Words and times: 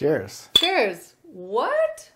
Cheers. 0.00 0.48
Cheers. 0.56 1.14
What? 1.24 2.10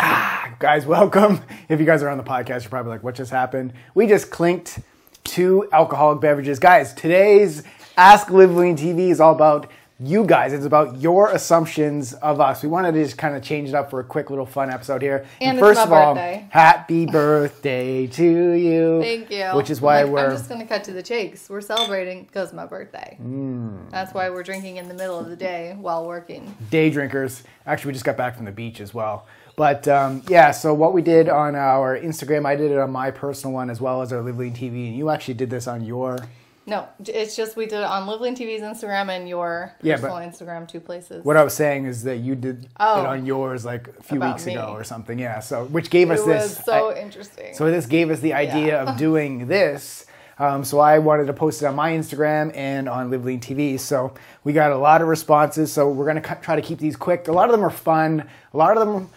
Ah, 0.00 0.56
guys, 0.58 0.84
welcome. 0.84 1.42
If 1.68 1.78
you 1.78 1.86
guys 1.86 2.02
are 2.02 2.08
on 2.08 2.18
the 2.18 2.24
podcast, 2.24 2.62
you're 2.62 2.70
probably 2.70 2.90
like, 2.90 3.04
what 3.04 3.14
just 3.14 3.30
happened? 3.30 3.72
We 3.94 4.08
just 4.08 4.32
clinked 4.32 4.80
two 5.22 5.68
alcoholic 5.70 6.20
beverages. 6.20 6.58
Guys, 6.58 6.92
today's 6.92 7.62
Ask 7.96 8.28
Live 8.30 8.56
Lean 8.56 8.76
TV 8.76 9.10
is 9.10 9.20
all 9.20 9.36
about 9.36 9.70
you 10.06 10.24
guys. 10.26 10.52
It's 10.52 10.66
about 10.66 11.00
your 11.00 11.30
assumptions 11.30 12.12
of 12.14 12.40
us. 12.40 12.62
We 12.62 12.68
wanted 12.68 12.92
to 12.92 13.02
just 13.02 13.16
kind 13.16 13.34
of 13.36 13.42
change 13.42 13.68
it 13.68 13.74
up 13.74 13.90
for 13.90 14.00
a 14.00 14.04
quick 14.04 14.30
little 14.30 14.46
fun 14.46 14.70
episode 14.70 15.02
here. 15.02 15.24
And 15.40 15.56
my 15.56 15.60
first 15.60 15.80
of 15.80 15.92
all, 15.92 16.14
birthday. 16.14 16.46
happy 16.50 17.06
birthday 17.06 18.06
to 18.08 18.52
you. 18.52 19.00
Thank 19.02 19.30
you. 19.30 19.44
Which 19.56 19.70
is 19.70 19.80
why 19.80 20.02
Like, 20.02 20.12
we're 20.12 20.26
I'm 20.26 20.30
just 20.36 20.48
gonna 20.48 20.66
cut 20.66 20.84
to 20.84 20.92
the 20.92 21.02
chase. 21.02 21.48
We're 21.48 21.60
celebrating 21.60 22.24
because 22.24 22.52
my 22.52 22.66
birthday. 22.66 23.16
Mm. 23.22 23.90
That's 23.90 24.12
why 24.12 24.30
we're 24.30 24.42
drinking 24.42 24.76
in 24.76 24.88
the 24.88 24.94
middle 24.94 25.18
of 25.18 25.28
the 25.28 25.36
day 25.36 25.76
while 25.78 26.06
working. 26.06 26.54
day 26.70 26.90
drinkers. 26.90 27.42
Actually, 27.66 27.90
we 27.90 27.92
just 27.94 28.04
got 28.04 28.16
back 28.16 28.36
from 28.36 28.44
the 28.44 28.52
beach 28.52 28.80
as 28.80 28.92
well. 28.92 29.26
But 29.56 29.86
um, 29.86 30.22
yeah, 30.28 30.50
so 30.50 30.74
what 30.74 30.92
we 30.92 31.00
did 31.00 31.28
on 31.28 31.54
our 31.54 31.96
Instagram, 31.98 32.44
I 32.44 32.56
did 32.56 32.72
it 32.72 32.78
on 32.78 32.90
my 32.90 33.10
personal 33.12 33.54
one 33.54 33.70
as 33.70 33.80
well 33.80 34.02
as 34.02 34.12
our 34.12 34.20
Live 34.20 34.36
Lean 34.36 34.52
TV, 34.52 34.88
and 34.88 34.96
you 34.96 35.10
actually 35.10 35.34
did 35.34 35.48
this 35.50 35.66
on 35.68 35.84
your. 35.84 36.18
No, 36.66 36.88
it's 37.04 37.36
just 37.36 37.56
we 37.56 37.66
did 37.66 37.78
it 37.80 37.84
on 37.84 38.06
Live 38.06 38.20
Lean 38.22 38.34
TV's 38.34 38.62
Instagram 38.62 39.10
and 39.10 39.28
your 39.28 39.74
Yeah, 39.82 39.96
personal 39.96 40.16
Instagram, 40.16 40.66
two 40.66 40.80
places. 40.80 41.22
What 41.24 41.36
I 41.36 41.44
was 41.44 41.52
saying 41.52 41.84
is 41.84 42.04
that 42.04 42.18
you 42.18 42.34
did 42.34 42.68
Oh. 42.80 43.02
it 43.02 43.06
on 43.06 43.26
yours 43.26 43.64
like 43.66 43.88
a 43.98 44.02
few 44.02 44.18
weeks 44.18 44.46
me. 44.46 44.54
ago 44.54 44.68
or 44.72 44.82
something. 44.82 45.18
Yeah, 45.18 45.40
so 45.40 45.66
which 45.66 45.90
gave 45.90 46.10
it 46.10 46.18
us 46.20 46.24
this. 46.24 46.64
so 46.64 46.90
I- 46.90 46.94
interesting. 47.00 47.52
so 47.54 47.70
this 47.70 47.84
gave 47.86 48.10
us 48.10 48.20
the 48.20 48.32
idea 48.32 48.82
Yeah. 48.82 48.90
of 48.90 48.96
doing 49.06 49.46
this. 49.46 50.06
Um, 50.38 50.64
so 50.64 50.80
I 50.80 50.98
wanted 50.98 51.26
to 51.26 51.32
post 51.32 51.62
it 51.62 51.66
on 51.66 51.76
my 51.76 51.92
Instagram 51.92 52.50
and 52.56 52.88
on 52.88 53.10
Live 53.10 53.24
Lean 53.24 53.40
TV. 53.40 53.78
So 53.78 54.14
we 54.42 54.52
got 54.52 54.72
a 54.72 54.78
lot 54.78 55.00
of 55.02 55.08
responses. 55.08 55.70
So 55.72 55.90
we're 55.90 56.06
gonna 56.06 56.20
try 56.40 56.56
to 56.56 56.62
keep 56.62 56.78
these 56.78 56.96
quick. 56.96 57.28
A 57.28 57.32
lot 57.32 57.44
of 57.48 57.52
them 57.52 57.64
are 57.64 57.70
fun. 57.70 58.24
A 58.52 58.56
lot 58.56 58.76
of 58.76 58.86
them 58.88 59.10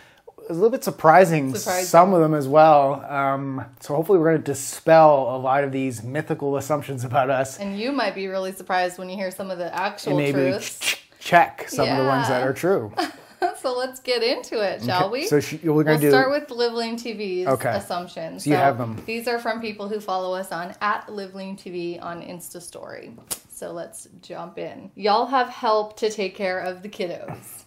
a 0.50 0.54
little 0.54 0.70
bit 0.70 0.84
surprising. 0.84 1.54
Surprising. 1.56 1.86
Some 1.86 2.14
of 2.14 2.22
them 2.22 2.34
as 2.34 2.48
well. 2.48 3.04
Um, 3.10 3.66
so 3.80 3.96
hopefully 3.96 4.20
we're 4.20 4.32
gonna 4.32 4.44
dispel 4.44 5.36
a 5.36 5.38
lot 5.38 5.64
of 5.64 5.72
these 5.72 6.04
mythical 6.04 6.58
assumptions 6.58 7.04
about 7.04 7.30
us 7.30 7.60
and 7.60 7.80
you 7.80 7.92
might 7.92 8.16
be 8.16 8.28
really 8.28 8.52
surprised 8.54 8.98
when 8.98 9.10
you 9.10 9.16
hear 9.16 9.32
some 9.32 9.52
of 9.52 9.58
the 9.58 9.74
actual 9.76 10.12
and 10.14 10.18
maybe 10.20 10.52
truths. 10.52 10.80
ch- 10.80 11.10
check 11.20 11.66
some 11.70 11.88
of 11.90 11.98
the 11.98 12.04
ones 12.06 12.28
that 12.30 12.44
are 12.44 12.54
true. 12.54 12.94
so 13.62 13.78
let's 13.78 14.00
get 14.00 14.24
into 14.24 14.60
it, 14.62 14.84
shall 14.84 15.10
we? 15.12 15.28
So 15.28 15.40
sh- 15.40 15.56
we're 15.64 15.84
gonna 15.84 15.96
We'll 15.98 16.00
do. 16.02 16.10
start 16.10 16.30
with 16.32 16.50
Live 16.50 16.74
Lean 16.74 16.98
TV's 16.98 17.48
Okay. 17.48 17.70
assumptions. 17.70 18.44
So 18.46 18.50
you 18.50 18.56
have 18.56 18.78
them. 18.78 19.02
These 19.06 19.28
are 19.28 19.40
from 19.40 19.62
people 19.62 19.88
who 19.90 20.00
follow 20.00 20.34
us 20.34 20.52
on 20.52 20.74
at 20.82 21.08
Live 21.12 21.36
Lean 21.36 21.56
TV 21.58 22.02
on 22.02 22.22
Insta 22.22 22.62
Story. 22.62 23.12
So 23.52 23.72
let's 23.72 24.08
jump 24.22 24.58
in. 24.60 24.92
Y'all 24.96 25.26
have 25.26 25.50
help 25.50 25.98
to 25.98 26.10
take 26.12 26.36
care 26.36 26.60
of 26.60 26.84
the 26.84 26.90
kiddos. 26.90 27.64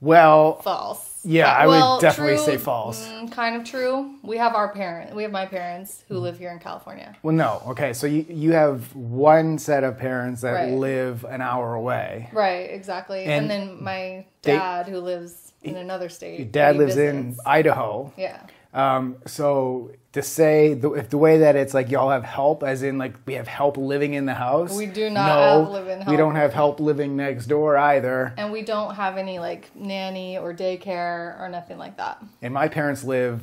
well, 0.00 0.60
False. 0.60 1.13
Yeah, 1.24 1.50
I 1.52 1.66
would 1.66 2.00
definitely 2.00 2.36
say 2.38 2.56
false. 2.58 3.06
mm, 3.08 3.32
kind 3.32 3.56
of 3.56 3.64
true. 3.64 4.14
We 4.22 4.36
have 4.36 4.54
our 4.54 4.68
parent. 4.68 5.14
We 5.16 5.22
have 5.22 5.32
my 5.32 5.46
parents 5.46 6.04
who 6.08 6.18
live 6.18 6.38
here 6.38 6.50
in 6.50 6.58
California. 6.58 7.16
well, 7.22 7.34
no. 7.34 7.62
Okay, 7.68 7.92
so 7.94 8.06
you 8.06 8.26
you 8.28 8.52
have 8.52 8.94
one 8.94 9.58
set 9.58 9.84
of 9.84 9.96
parents 9.98 10.42
that 10.42 10.52
Right. 10.52 10.72
live 10.72 11.24
an 11.24 11.40
hour 11.40 11.74
away. 11.74 12.28
Right, 12.32 12.70
exactly. 12.70 13.24
And 13.24 13.50
And, 13.50 13.50
then 13.50 13.82
my 13.82 14.24
they- 14.42 14.52
dad 14.56 14.86
who 14.88 14.98
lives 15.00 15.52
in 15.62 15.76
another 15.76 16.08
state. 16.10 16.38
Your 16.40 16.48
dad 16.48 16.74
he 16.74 16.78
lives 16.80 16.96
in 16.98 17.22
visits. 17.30 17.46
Idaho. 17.46 18.12
Yeah. 18.18 18.40
Um, 18.74 19.16
so 19.26 19.92
to 20.12 20.22
say 20.22 20.74
the, 20.74 20.92
if 20.92 21.08
the 21.10 21.18
way 21.18 21.38
that 21.38 21.56
it's 21.56 21.74
like 21.74 21.90
y'all 21.90 22.10
have 22.10 22.24
help, 22.24 22.62
as 22.62 22.82
in 22.82 22.98
like 22.98 23.14
we 23.26 23.34
have 23.34 23.46
help 23.48 23.76
living 23.76 24.14
in 24.14 24.26
the 24.26 24.34
house. 24.34 24.76
We 24.76 24.86
do 24.86 25.08
not 25.10 25.26
no, 25.26 25.60
have 25.64 25.70
live-in 25.70 26.06
We 26.10 26.16
don't 26.16 26.34
have 26.34 26.52
help 26.52 26.80
living 26.80 27.16
next 27.16 27.46
door 27.46 27.76
either. 27.76 28.32
And 28.36 28.52
we 28.52 28.62
don't 28.62 28.94
have 28.94 29.16
any 29.16 29.38
like 29.38 29.74
nanny 29.76 30.38
or 30.38 30.52
daycare 30.54 31.40
or 31.40 31.48
nothing 31.48 31.78
like 31.78 31.96
that. 31.98 32.22
And 32.42 32.52
my 32.52 32.68
parents 32.68 33.04
live 33.04 33.42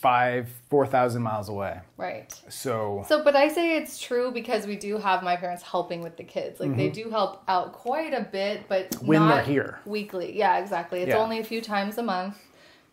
five, 0.00 0.48
four 0.70 0.86
thousand 0.86 1.22
miles 1.22 1.48
away. 1.48 1.80
Right. 1.96 2.32
So 2.48 3.04
So, 3.08 3.24
but 3.24 3.34
I 3.34 3.48
say 3.48 3.76
it's 3.76 3.98
true 3.98 4.30
because 4.30 4.66
we 4.66 4.76
do 4.76 4.98
have 4.98 5.22
my 5.22 5.36
parents 5.36 5.62
helping 5.62 6.02
with 6.02 6.16
the 6.16 6.24
kids. 6.24 6.60
Like 6.60 6.76
they 6.76 6.88
do 6.90 7.10
help 7.10 7.42
out 7.48 7.72
quite 7.72 8.12
a 8.14 8.20
bit, 8.22 8.68
but 8.68 8.90
Mm-hmm. 8.90 9.06
When 9.06 9.20
they're 9.26 9.36
not 9.38 9.46
here. 9.46 9.80
weekly. 9.84 10.36
Yeah, 10.36 10.58
exactly. 10.58 11.00
It's 11.00 11.08
Yeah. 11.10 11.18
only 11.18 11.38
a 11.40 11.44
few 11.44 11.60
times 11.60 11.98
a 11.98 12.02
month, 12.02 12.38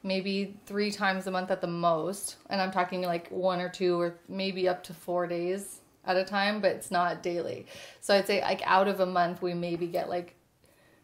maybe 0.03 0.59
three 0.65 0.91
times 0.91 1.27
a 1.27 1.31
month 1.31 1.49
at 1.49 1.61
the 1.61 1.67
most. 1.67 2.35
And 2.49 2.61
I'm 2.61 2.71
talking 2.71 3.01
like 3.03 3.29
one 3.29 3.61
or 3.61 3.69
two 3.69 3.99
or 3.99 4.15
maybe 4.27 4.67
up 4.67 4.83
to 4.83 4.93
four 4.93 5.27
days 5.27 5.79
at 6.05 6.17
a 6.17 6.25
time, 6.25 6.59
but 6.61 6.71
it's 6.71 6.91
not 6.91 7.23
daily. 7.23 7.65
So 8.01 8.13
I'd 8.15 8.27
say 8.27 8.41
like 8.41 8.61
out 8.65 8.87
of 8.89 8.99
a 8.99 9.05
month, 9.05 9.41
we 9.41 9.53
maybe 9.53 9.87
get 9.87 10.09
like 10.09 10.35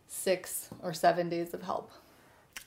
six 0.07 0.69
or 0.83 0.93
seven 0.93 1.29
days 1.29 1.53
of 1.53 1.61
help 1.63 1.91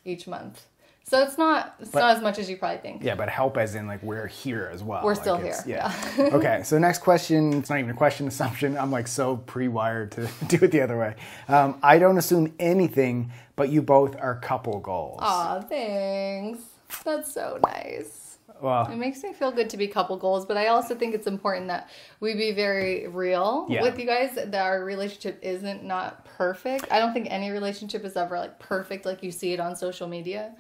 each 0.04 0.26
month. 0.26 0.66
So 1.04 1.20
it's 1.22 1.37
not 1.37 1.75
it's 1.81 1.91
But- 1.91 2.00
not 2.00 2.16
as 2.16 2.22
much 2.22 2.38
as 2.38 2.49
you 2.49 2.56
probably 2.56 2.78
think. 2.78 3.03
yeah, 3.03 3.16
but 3.16 3.28
help 3.28 3.59
as 3.59 3.75
in 3.75 3.87
like 3.87 4.03
we're 4.03 4.28
here 4.28 4.70
as 4.72 4.82
well. 4.82 5.03
We're 5.04 5.12
Like, 5.14 5.20
still 5.20 5.37
here, 5.37 5.59
Yeah. 5.66 5.93
okay. 6.19 6.62
So 6.62 6.78
next 6.78 6.99
question. 7.00 7.53
It's 7.54 7.69
not 7.69 7.81
even 7.81 7.91
a 7.91 7.94
question. 7.94 8.28
Assumption. 8.28 8.78
I'm 8.78 8.91
like 8.93 9.09
so 9.09 9.37
pre-wired 9.37 10.12
to 10.12 10.28
do 10.47 10.59
it 10.64 10.70
the 10.70 10.81
other 10.81 10.97
way. 10.97 11.16
Um, 11.49 11.78
I 11.82 11.99
don't 11.99 12.16
assume 12.19 12.54
anything, 12.60 13.32
but 13.62 13.71
you 13.71 13.81
both 13.81 14.17
are 14.17 14.34
couple 14.41 14.81
goals. 14.81 15.21
Aw, 15.23 15.61
thanks. 15.61 16.59
That's 17.05 17.33
so 17.33 17.61
nice. 17.62 18.39
Wow. 18.61 18.87
It 18.91 18.97
makes 18.97 19.23
me 19.23 19.33
feel 19.33 19.53
good 19.53 19.71
to 19.71 19.77
be 19.77 19.87
couple 19.87 20.17
goals, 20.17 20.45
but 20.47 20.56
I 20.56 20.67
also 20.67 20.97
think 20.97 21.15
it's 21.15 21.28
important 21.28 21.69
that 21.69 21.89
we 22.19 22.34
be 22.34 22.50
very 22.50 23.06
real 23.06 23.67
Yeah. 23.69 23.83
with 23.83 24.00
you 24.00 24.05
guys. 24.06 24.34
That 24.34 24.55
our 24.55 24.84
relationship 24.84 25.39
isn't 25.43 25.84
not 25.84 26.25
perfect. 26.25 26.87
I 26.91 26.99
don't 26.99 27.12
think 27.12 27.28
any 27.31 27.50
relationship 27.50 28.05
is 28.05 28.17
ever 28.17 28.37
like 28.37 28.59
perfect, 28.59 29.06
like 29.06 29.23
you 29.23 29.31
see 29.31 29.53
it 29.53 29.61
on 29.61 29.77
social 29.77 30.09
media. 30.09 30.53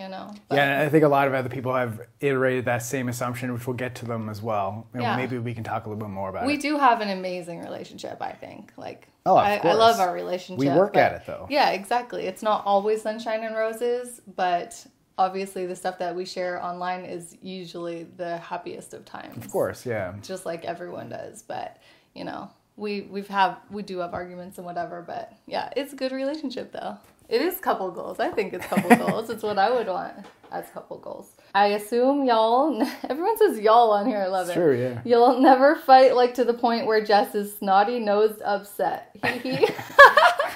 You 0.00 0.08
know. 0.08 0.34
But 0.48 0.54
yeah, 0.54 0.64
and 0.64 0.82
I 0.82 0.88
think 0.88 1.04
a 1.04 1.08
lot 1.08 1.28
of 1.28 1.34
other 1.34 1.50
people 1.50 1.74
have 1.74 2.00
iterated 2.20 2.64
that 2.64 2.82
same 2.82 3.08
assumption, 3.08 3.52
which 3.52 3.66
we'll 3.66 3.76
get 3.76 3.94
to 3.96 4.06
them 4.06 4.30
as 4.30 4.40
well. 4.40 4.86
And 4.94 5.02
Yeah. 5.02 5.14
maybe 5.14 5.38
we 5.38 5.52
can 5.52 5.62
talk 5.62 5.84
a 5.84 5.90
little 5.90 6.02
bit 6.02 6.10
more 6.10 6.30
about 6.30 6.46
We 6.46 6.54
it. 6.54 6.56
We 6.56 6.62
do 6.62 6.78
have 6.78 7.02
an 7.02 7.10
amazing 7.10 7.60
relationship. 7.60 8.16
I 8.22 8.32
think. 8.32 8.72
Like. 8.76 9.08
Oh, 9.26 9.36
of 9.36 9.44
I, 9.44 9.56
I 9.58 9.74
love 9.74 10.00
our 10.00 10.14
relationship. 10.14 10.58
We 10.58 10.70
work 10.70 10.96
at 10.96 11.12
it, 11.12 11.22
though. 11.26 11.46
Yeah, 11.50 11.70
exactly. 11.72 12.26
It's 12.26 12.42
not 12.42 12.64
always 12.64 13.02
sunshine 13.02 13.44
and 13.44 13.54
roses, 13.54 14.22
but 14.34 14.86
obviously 15.18 15.66
the 15.66 15.76
stuff 15.76 15.98
that 15.98 16.16
we 16.16 16.24
share 16.24 16.64
online 16.64 17.04
is 17.04 17.36
usually 17.42 18.04
the 18.16 18.38
happiest 18.38 18.94
of 18.94 19.04
times. 19.04 19.36
Of 19.36 19.50
course, 19.52 19.84
yeah. 19.84 20.14
just 20.22 20.46
like 20.46 20.64
everyone 20.64 21.10
does. 21.10 21.42
But 21.42 21.76
you 22.14 22.24
know, 22.24 22.50
we 22.76 23.02
we've 23.02 23.28
have 23.28 23.58
we 23.70 23.82
do 23.82 23.98
have 23.98 24.14
arguments 24.14 24.56
and 24.56 24.64
whatever. 24.64 25.02
But 25.02 25.34
yeah, 25.46 25.70
it's 25.76 25.92
a 25.92 25.96
good 25.96 26.12
relationship 26.12 26.72
though. 26.72 26.96
It 27.30 27.40
is 27.42 27.60
couple 27.60 27.92
goals. 27.92 28.18
I 28.18 28.30
think 28.30 28.52
it's 28.52 28.66
couple 28.66 28.96
goals. 28.96 29.30
It's 29.30 29.44
what 29.44 29.56
I 29.56 29.70
would 29.70 29.86
want 29.86 30.26
as 30.50 30.68
couple 30.70 30.98
goals. 30.98 31.28
I 31.54 31.68
assume 31.68 32.24
y'all. 32.24 32.82
Everyone 33.08 33.38
says 33.38 33.60
y'all 33.60 33.92
on 33.92 34.06
here. 34.06 34.18
I 34.18 34.26
love 34.26 34.50
it. 34.50 34.54
Sure, 34.54 34.74
yeah. 34.74 35.00
You'll 35.04 35.40
never 35.40 35.76
fight 35.76 36.16
like 36.16 36.34
to 36.34 36.44
the 36.44 36.54
point 36.54 36.86
where 36.86 37.04
Jess 37.04 37.36
is 37.36 37.56
snotty 37.56 38.00
nosed 38.00 38.42
upset. 38.42 39.16
Hee 39.24 39.38
hee. 39.56 39.68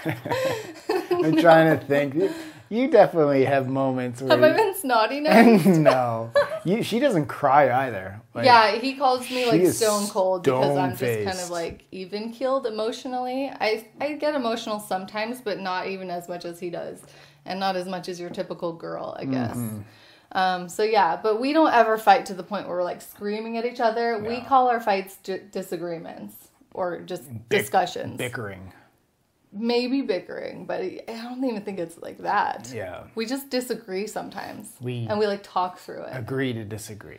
I'm 1.11 1.37
trying 1.37 1.79
to 1.79 1.85
think. 1.87 2.33
You 2.71 2.89
definitely 2.89 3.45
have 3.45 3.69
moments 3.69 4.23
where. 4.23 4.31
have 4.31 4.43
I 4.43 4.57
been 4.57 4.75
snotty 4.75 5.21
nosed? 5.21 5.67
no, 5.67 6.31
you, 6.65 6.83
she 6.83 6.99
doesn't 6.99 7.27
cry 7.27 7.71
either. 7.87 8.21
Like, 8.35 8.47
yeah, 8.47 8.73
he 8.77 8.95
calls 8.95 9.29
me 9.31 9.47
like 9.47 9.67
stone 9.73 10.09
cold 10.09 10.43
because 10.45 10.77
I'm 10.77 10.97
just 10.97 11.25
kind 11.25 11.39
of 11.39 11.51
like 11.51 11.85
even 11.93 12.33
keeled 12.33 12.67
emotionally. 12.67 13.51
I 13.51 13.87
I 14.01 14.15
get 14.15 14.35
emotional 14.35 14.81
sometimes, 14.81 15.41
but 15.41 15.61
not 15.61 15.89
even 15.89 16.11
as 16.11 16.29
much 16.29 16.45
as 16.45 16.59
he 16.59 16.71
does, 16.71 17.01
and 17.45 17.61
not 17.61 17.77
as 17.77 17.87
much 17.87 18.09
as 18.09 18.19
your 18.19 18.31
typical 18.31 18.73
girl, 18.73 19.17
I 19.19 19.25
guess. 19.27 19.57
Mm-hmm. 19.57 19.81
Um, 20.33 20.69
so 20.69 20.83
yeah, 20.83 21.17
but 21.23 21.41
we 21.41 21.53
don't 21.53 21.73
ever 21.73 21.97
fight 21.97 22.27
to 22.27 22.35
the 22.35 22.43
point 22.43 22.67
where 22.67 22.79
we're 22.79 22.83
like 22.85 23.03
screaming 23.03 23.57
at 23.57 23.65
each 23.65 23.79
other. 23.81 24.19
We 24.19 24.41
call 24.41 24.69
our 24.69 24.81
fights 24.81 25.19
j- 25.23 25.43
disagreements 25.53 26.49
or 26.73 27.01
just 27.03 27.31
bick- 27.49 27.61
discussions. 27.61 28.17
bickering. 28.17 28.73
Maybe 29.56 30.03
bickering, 30.03 30.67
but 30.67 30.81
I 30.81 31.01
don't 31.06 31.45
even 31.45 31.62
think 31.62 31.79
it's 31.79 31.97
like 32.03 32.19
that. 32.19 32.73
Yeah. 32.75 33.05
We 33.15 33.25
just 33.25 33.51
disagree 33.51 34.06
sometimes. 34.09 34.73
We- 34.81 35.06
and 35.09 35.19
we 35.19 35.27
like 35.29 35.43
talk 35.45 35.79
through 35.79 36.03
it. 36.03 36.11
Agree 36.12 36.53
to 36.53 36.65
disagree. 36.65 37.19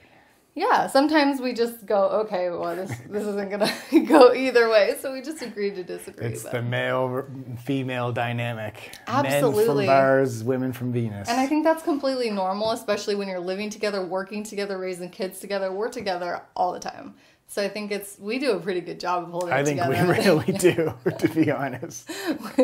Yeah, 0.57 0.87
sometimes 0.87 1.41
we 1.41 1.51
just 1.51 1.85
go, 1.85 2.03
okay, 2.23 2.49
well, 2.49 2.73
this 2.77 2.89
this 3.09 3.23
isn't 3.25 3.49
gonna 3.49 3.69
go 4.07 4.33
either 4.33 4.69
way, 4.69 4.95
so 5.01 5.11
we 5.11 5.21
just 5.21 5.41
agree 5.41 5.71
to 5.71 5.83
disagree. 5.83 6.27
It's 6.27 6.43
but- 6.43 6.53
the 6.53 6.61
male 6.61 7.25
female 7.63 8.11
dynamic. 8.13 8.95
Absolutely. 9.07 9.85
Men 9.85 9.95
from 9.95 10.03
Mars, 10.05 10.43
women 10.45 10.71
from 10.73 10.93
Venus. 10.93 11.27
and 11.29 11.39
I 11.39 11.45
think 11.47 11.63
that's 11.65 11.83
completely 11.83 12.29
normal, 12.29 12.71
especially 12.71 13.15
when 13.15 13.27
you're 13.27 13.39
living 13.39 13.69
together, 13.69 14.05
working 14.05 14.43
together, 14.43 14.77
raising 14.77 15.09
kids 15.09 15.39
together. 15.39 15.73
We're 15.73 15.89
together 15.89 16.41
all 16.55 16.71
the 16.71 16.79
time, 16.79 17.15
so 17.47 17.61
I 17.63 17.69
think 17.69 17.91
it's 17.91 18.17
we 18.19 18.39
do 18.39 18.51
a 18.53 18.59
pretty 18.59 18.81
good 18.81 18.99
job 18.99 19.23
of 19.23 19.29
holding 19.29 19.53
I 19.53 19.59
it 19.59 19.65
think 19.65 19.81
we 19.85 19.95
really 19.99 20.51
do, 20.57 20.93
to 21.19 21.27
be 21.29 21.51
honest. 21.51 22.09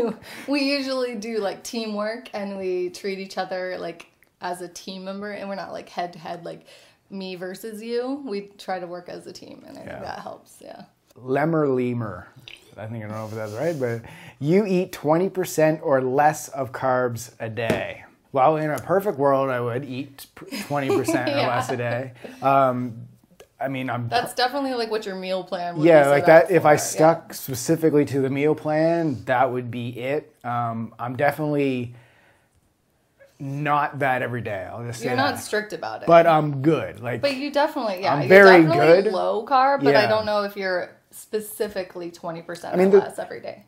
we 0.48 0.62
usually 0.64 1.16
do 1.16 1.38
like 1.40 1.64
teamwork, 1.64 2.30
and 2.34 2.58
we 2.58 2.90
treat 2.90 3.20
each 3.20 3.38
other 3.38 3.78
like 3.78 4.08
as 4.42 4.62
a 4.62 4.68
team 4.68 5.04
member, 5.06 5.32
and 5.32 5.48
we're 5.48 5.56
not 5.56 5.72
like 5.72 5.90
head 5.90 6.14
to 6.14 6.20
head 6.20 6.44
like 6.46 6.66
me 7.10 7.36
versus 7.36 7.82
you. 7.82 8.24
We 8.26 8.50
try 8.58 8.80
to 8.80 8.88
work 8.88 9.08
as 9.10 9.28
a 9.28 9.34
team, 9.34 9.64
and 9.68 9.78
I 9.78 9.82
Yeah. 9.82 9.90
think 9.92 10.02
that 10.04 10.20
helps. 10.20 10.58
Yeah. 10.62 10.84
lemur 11.16 11.68
lemur. 11.68 12.28
I 12.78 12.88
think 12.88 13.04
I 13.04 13.08
don't 13.08 13.18
know 13.18 13.26
if 13.26 13.32
that's 13.34 13.52
right, 13.54 13.78
but 13.78 14.02
you 14.40 14.66
eat 14.66 14.94
20% 14.94 15.82
or 15.84 16.02
less 16.02 16.48
of 16.48 16.72
carbs 16.72 17.32
a 17.40 17.50
day. 17.50 18.06
Well, 18.32 18.56
in 18.56 18.70
a 18.72 18.80
perfect 18.80 19.18
world, 19.18 19.50
I 19.50 19.60
would 19.60 19.84
eat 19.84 20.26
20% 20.38 20.90
or 21.28 21.30
Yeah. 21.30 21.48
less 21.48 21.70
a 21.70 21.76
day. 21.76 22.14
Um, 22.42 23.08
I 23.62 23.68
mean, 23.68 23.90
I'm 23.90 24.08
That's 24.10 24.34
definitely 24.34 24.74
like 24.74 24.90
what 24.90 25.06
your 25.06 25.16
meal 25.16 25.44
plan 25.44 25.78
would 25.78 25.86
yeah, 25.86 26.08
like 26.10 26.26
that. 26.26 26.50
If 26.52 26.66
I 26.66 26.76
for, 26.78 26.82
yeah. 26.84 26.90
stuck 26.90 27.34
specifically 27.34 28.06
to 28.06 28.22
the 28.22 28.30
meal 28.30 28.56
plan, 28.56 29.24
that 29.26 29.52
would 29.52 29.70
be 29.70 29.90
it. 30.00 30.34
Um, 30.44 30.94
I'm 31.00 31.16
definitely 31.16 31.94
not 33.40 34.00
that 34.00 34.22
every 34.22 34.42
day. 34.42 34.68
I'll 34.72 34.84
just 34.86 35.00
say 35.00 35.08
You're 35.08 35.16
that. 35.16 35.32
not 35.32 35.40
strict 35.40 35.74
about 35.74 36.04
it. 36.04 36.08
but 36.08 36.28
I'm 36.28 36.62
good. 36.62 37.00
Like 37.00 37.22
But 37.22 37.36
you 37.36 37.52
definitely, 37.52 38.02
yeah, 38.02 38.14
I'm 38.16 38.20
you're 38.22 38.30
very 38.30 38.64
good. 38.64 39.12
low 39.12 39.46
carb, 39.46 39.84
but 39.84 39.96
I 39.96 40.08
don't 40.08 40.26
know 40.26 40.44
if 40.44 40.56
you're 40.56 40.92
specifically 41.12 42.12
20% 42.12 42.78
mean, 42.78 42.88
or 42.88 42.92
the- 42.92 42.98
less 43.00 43.20
every 43.20 43.40
day. 43.42 43.64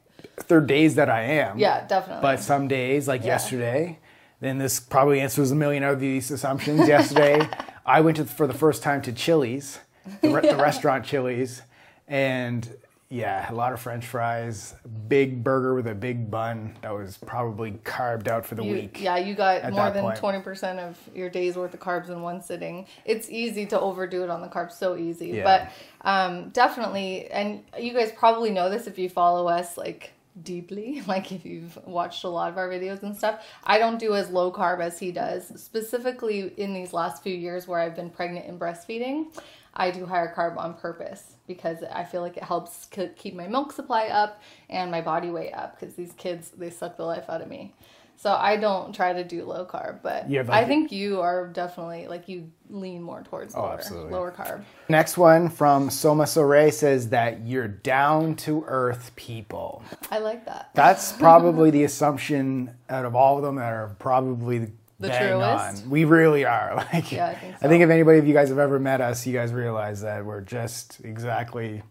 there 0.48 0.60
are 0.60 0.62
days 0.62 0.96
that 0.96 1.10
I 1.10 1.22
am. 1.24 1.58
Yeah, 1.58 1.86
definitely. 1.88 2.22
But 2.22 2.40
some 2.40 2.68
days, 2.68 3.08
like 3.08 3.22
Yeah. 3.22 3.28
yesterday, 3.28 4.00
then 4.42 4.58
this 4.60 4.80
probably 4.80 5.20
answers 5.22 5.52
a 5.52 5.56
million 5.56 5.84
of 5.84 6.00
these 6.00 6.30
assumptions. 6.32 6.88
Yesterday, 6.88 7.48
I 7.86 8.02
went 8.02 8.18
to 8.18 8.26
for 8.26 8.48
the 8.48 8.54
first 8.54 8.84
time 8.84 9.02
to 9.04 9.12
Chili's, 9.12 9.80
the, 10.22 10.30
re- 10.30 10.42
the 10.42 10.56
restaurant 10.58 11.06
Chili's, 11.06 11.62
and 12.08 12.68
yeah, 13.10 13.52
a 13.52 13.54
lot 13.54 13.74
of 13.74 13.80
French 13.80 14.06
fries, 14.08 14.74
big 15.08 15.44
burger 15.44 15.76
with 15.76 15.86
a 15.88 15.94
big 15.94 16.32
bun 16.32 16.76
that 16.82 16.92
was 16.94 17.18
probably 17.18 17.74
carved 17.84 18.28
out 18.28 18.44
for 18.46 18.56
the 18.56 18.64
You- 18.64 18.74
week. 18.74 19.00
Yeah, 19.00 19.18
you 19.18 19.36
got 19.36 19.72
more 19.72 19.92
than 19.92 20.16
twenty 20.16 20.42
percent 20.42 20.80
of 20.80 20.98
your 21.14 21.30
day's 21.30 21.56
worth 21.56 21.74
of 21.74 21.80
carbs 21.80 22.10
in 22.10 22.22
one 22.22 22.42
sitting. 22.42 22.88
It's 23.06 23.30
easy 23.30 23.66
to 23.68 23.80
overdo 23.80 24.24
it 24.24 24.30
on 24.32 24.42
the 24.42 24.48
carbs, 24.48 24.72
so 24.74 24.96
easy. 24.98 25.28
Yeah. 25.28 25.44
But 25.44 26.08
um, 26.10 26.50
definitely, 26.50 27.28
and 27.28 27.64
you 27.80 27.94
guys 27.94 28.12
probably 28.16 28.50
know 28.50 28.70
this 28.70 28.88
if 28.88 28.98
you 28.98 29.10
follow 29.10 29.48
us 29.48 29.78
like 29.78 30.13
deeply, 30.42 31.02
like 31.08 31.32
if 31.32 31.46
you've 31.46 31.78
watched 31.86 32.24
a 32.24 32.30
lot 32.30 32.50
of 32.50 32.58
our 32.58 32.70
videos 32.70 33.04
and 33.04 33.16
stuff. 33.16 33.46
I 33.64 33.78
don't 33.78 34.00
do 34.00 34.16
as 34.16 34.30
low 34.30 34.52
carb 34.52 34.82
as 34.82 35.00
he 35.00 35.12
does. 35.12 35.52
Specifically 35.62 36.54
in 36.58 36.74
these 36.74 36.94
last 36.94 37.24
few 37.24 37.36
years 37.36 37.68
where 37.68 37.80
I've 37.80 37.96
been 37.96 38.10
pregnant 38.10 38.48
and 38.48 38.60
breastfeeding. 38.60 39.28
I 39.76 39.90
do 39.90 40.06
higher 40.06 40.34
carb 40.34 40.58
on 40.58 40.76
purpose 40.76 41.34
because 41.48 41.84
I 41.92 42.04
feel 42.04 42.22
like 42.22 42.38
it 42.38 42.44
helps 42.44 42.88
keep 43.16 43.34
my 43.34 43.48
milk 43.48 43.72
supply 43.72 44.08
up 44.08 44.42
and 44.70 44.92
my 44.92 45.02
body 45.02 45.32
weight 45.32 45.54
up 45.54 45.80
because 45.80 45.96
these 45.96 46.14
kids 46.14 46.52
they 46.52 46.70
suck 46.70 46.96
the 46.98 47.06
life 47.06 47.26
out 47.28 47.42
of 47.42 47.48
me. 47.48 47.74
So 48.24 48.32
I 48.34 48.56
don't 48.56 48.96
try 48.96 49.12
to 49.12 49.26
do 49.26 49.44
low 49.44 49.66
carb, 49.66 50.02
but 50.02 50.30
You 50.30 50.38
have, 50.38 50.50
I 50.50 50.64
think 50.64 50.94
you 50.94 51.20
are 51.20 51.46
definitely 51.46 52.08
like 52.08 52.30
you 52.30 52.50
lean 52.70 53.02
more 53.02 53.22
towards 53.22 53.54
Oh, 53.54 53.64
lower, 53.64 53.74
absolutely. 53.74 54.14
lower 54.14 54.32
carb. 54.32 54.64
Next 54.88 55.18
one 55.18 55.50
from 55.50 55.90
Soma 55.90 56.26
Soray 56.26 56.72
says 56.72 57.10
that 57.10 57.46
you're 57.46 57.68
down 57.68 58.36
to 58.38 58.64
earth 58.66 59.12
people. 59.18 59.84
I 60.10 60.20
like 60.20 60.46
that. 60.46 60.70
That's 60.74 61.12
probably 61.28 61.70
the 61.70 61.84
assumption 61.84 62.74
out 62.90 63.04
of 63.04 63.14
all 63.14 63.36
of 63.36 63.44
them 63.44 63.56
that 63.58 63.74
are 63.74 63.94
probably 64.00 64.72
The 65.02 65.10
bang 65.10 65.32
truest? 65.34 65.84
on. 65.84 65.90
We 65.90 66.06
really 66.06 66.46
are. 66.46 66.76
Like, 66.94 67.12
Yeah, 67.12 67.28
I 67.28 67.34
think 67.36 67.56
I 67.62 67.68
think 67.68 67.84
if 67.84 67.90
anybody 67.90 68.20
of 68.20 68.26
you 68.26 68.34
guys 68.34 68.48
have 68.48 68.58
ever 68.58 68.80
met 68.80 69.02
us, 69.02 69.28
you 69.28 69.34
guys 69.34 69.52
realize 69.52 70.00
that 70.00 70.24
we're 70.24 70.40
just 70.40 71.02
exactly, 71.04 71.84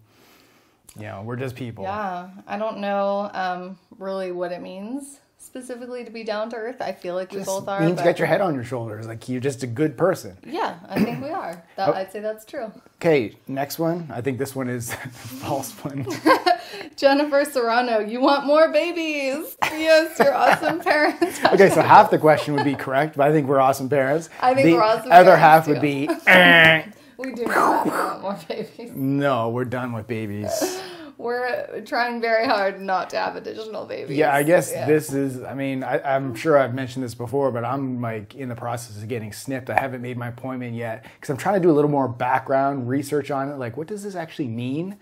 you 0.96 1.02
know, 1.02 1.20
we're 1.26 1.36
just 1.36 1.56
people. 1.56 1.84
Yeah, 1.84 2.30
I 2.46 2.56
don't 2.56 2.78
know 2.78 3.30
um, 3.34 3.78
really 3.98 4.32
what 4.32 4.50
it 4.50 4.62
means 4.62 5.18
specifically 5.42 6.04
to 6.04 6.10
be 6.10 6.24
down 6.24 6.48
to 6.50 6.56
earth. 6.56 6.80
I 6.80 6.92
feel 6.92 7.14
like 7.14 7.30
we 7.32 7.38
Just 7.38 7.46
both 7.48 7.68
are. 7.68 7.80
means 7.80 7.96
but- 7.96 8.04
get 8.04 8.18
your 8.18 8.26
head 8.28 8.40
on 8.40 8.54
your 8.54 8.64
shoulders. 8.64 9.06
Like 9.06 9.28
you're 9.28 9.40
just 9.40 9.62
a 9.62 9.66
good 9.66 9.96
person. 9.98 10.36
Yeah, 10.46 10.76
I 10.88 11.02
think 11.02 11.22
we 11.22 11.30
are. 11.30 11.62
That, 11.76 11.88
Oh. 11.88 11.92
I'd 11.94 12.12
say 12.12 12.20
that's 12.20 12.44
true. 12.44 12.70
Okay, 12.96 13.36
next 13.48 13.78
one. 13.78 14.08
I 14.12 14.20
think 14.20 14.38
this 14.38 14.54
one 14.54 14.68
is 14.68 14.94
false 15.12 15.72
one. 15.84 16.06
Jennifer 16.96 17.44
Serrano, 17.44 17.98
you 17.98 18.20
want 18.20 18.46
more 18.46 18.68
babies? 18.70 19.56
Yes, 19.62 20.18
you're 20.18 20.34
awesome 20.34 20.80
parents. 20.90 21.42
Okay, 21.46 21.70
so 21.70 21.82
half 21.82 22.10
the 22.10 22.18
question 22.18 22.54
would 22.54 22.64
be 22.64 22.74
correct, 22.74 23.16
but 23.16 23.26
I 23.28 23.32
think 23.32 23.48
we're 23.48 23.58
awesome 23.60 23.88
parents. 23.88 24.28
I 24.40 24.54
think 24.54 24.66
the 24.66 24.74
we're 24.74 24.82
awesome 24.82 25.10
parents. 25.10 25.28
other 25.28 25.36
half 25.36 25.64
too. 25.64 25.72
would 25.72 25.80
be 25.82 26.08
"Eh, 26.26 26.82
We 27.16 27.32
do 27.34 27.44
not 27.46 27.86
want 27.86 28.22
more 28.22 28.38
babies. 28.48 28.92
no, 28.94 29.48
we're 29.48 29.64
done 29.64 29.92
with 29.92 30.06
babies. 30.06 30.80
We're 31.22 31.82
trying 31.86 32.20
very 32.20 32.46
hard 32.46 32.80
not 32.80 33.10
to 33.10 33.16
have 33.16 33.36
additional 33.36 33.86
babies. 33.86 34.16
Yeah, 34.16 34.34
I 34.34 34.42
guess 34.42 34.72
Yeah. 34.72 34.86
this 34.86 35.12
is. 35.12 35.42
I 35.42 35.54
mean, 35.54 35.84
I, 35.84 36.00
I'm 36.16 36.34
sure 36.34 36.58
I've 36.58 36.74
mentioned 36.74 37.04
this 37.04 37.14
before, 37.14 37.52
but 37.52 37.64
I'm 37.64 38.00
like 38.00 38.34
in 38.34 38.48
the 38.48 38.56
process 38.56 38.96
of 39.00 39.06
getting 39.08 39.32
snipped. 39.32 39.70
I 39.70 39.78
haven't 39.80 40.02
made 40.02 40.16
my 40.18 40.28
appointment 40.28 40.74
yet 40.74 41.04
because 41.14 41.30
I'm 41.30 41.36
trying 41.36 41.54
to 41.54 41.60
do 41.60 41.70
a 41.70 41.76
little 41.76 41.90
more 41.90 42.08
background 42.08 42.88
research 42.88 43.30
on 43.30 43.48
it. 43.48 43.54
Like, 43.56 43.76
what 43.76 43.86
does 43.86 44.02
this 44.02 44.16
actually 44.16 44.48
mean? 44.48 44.96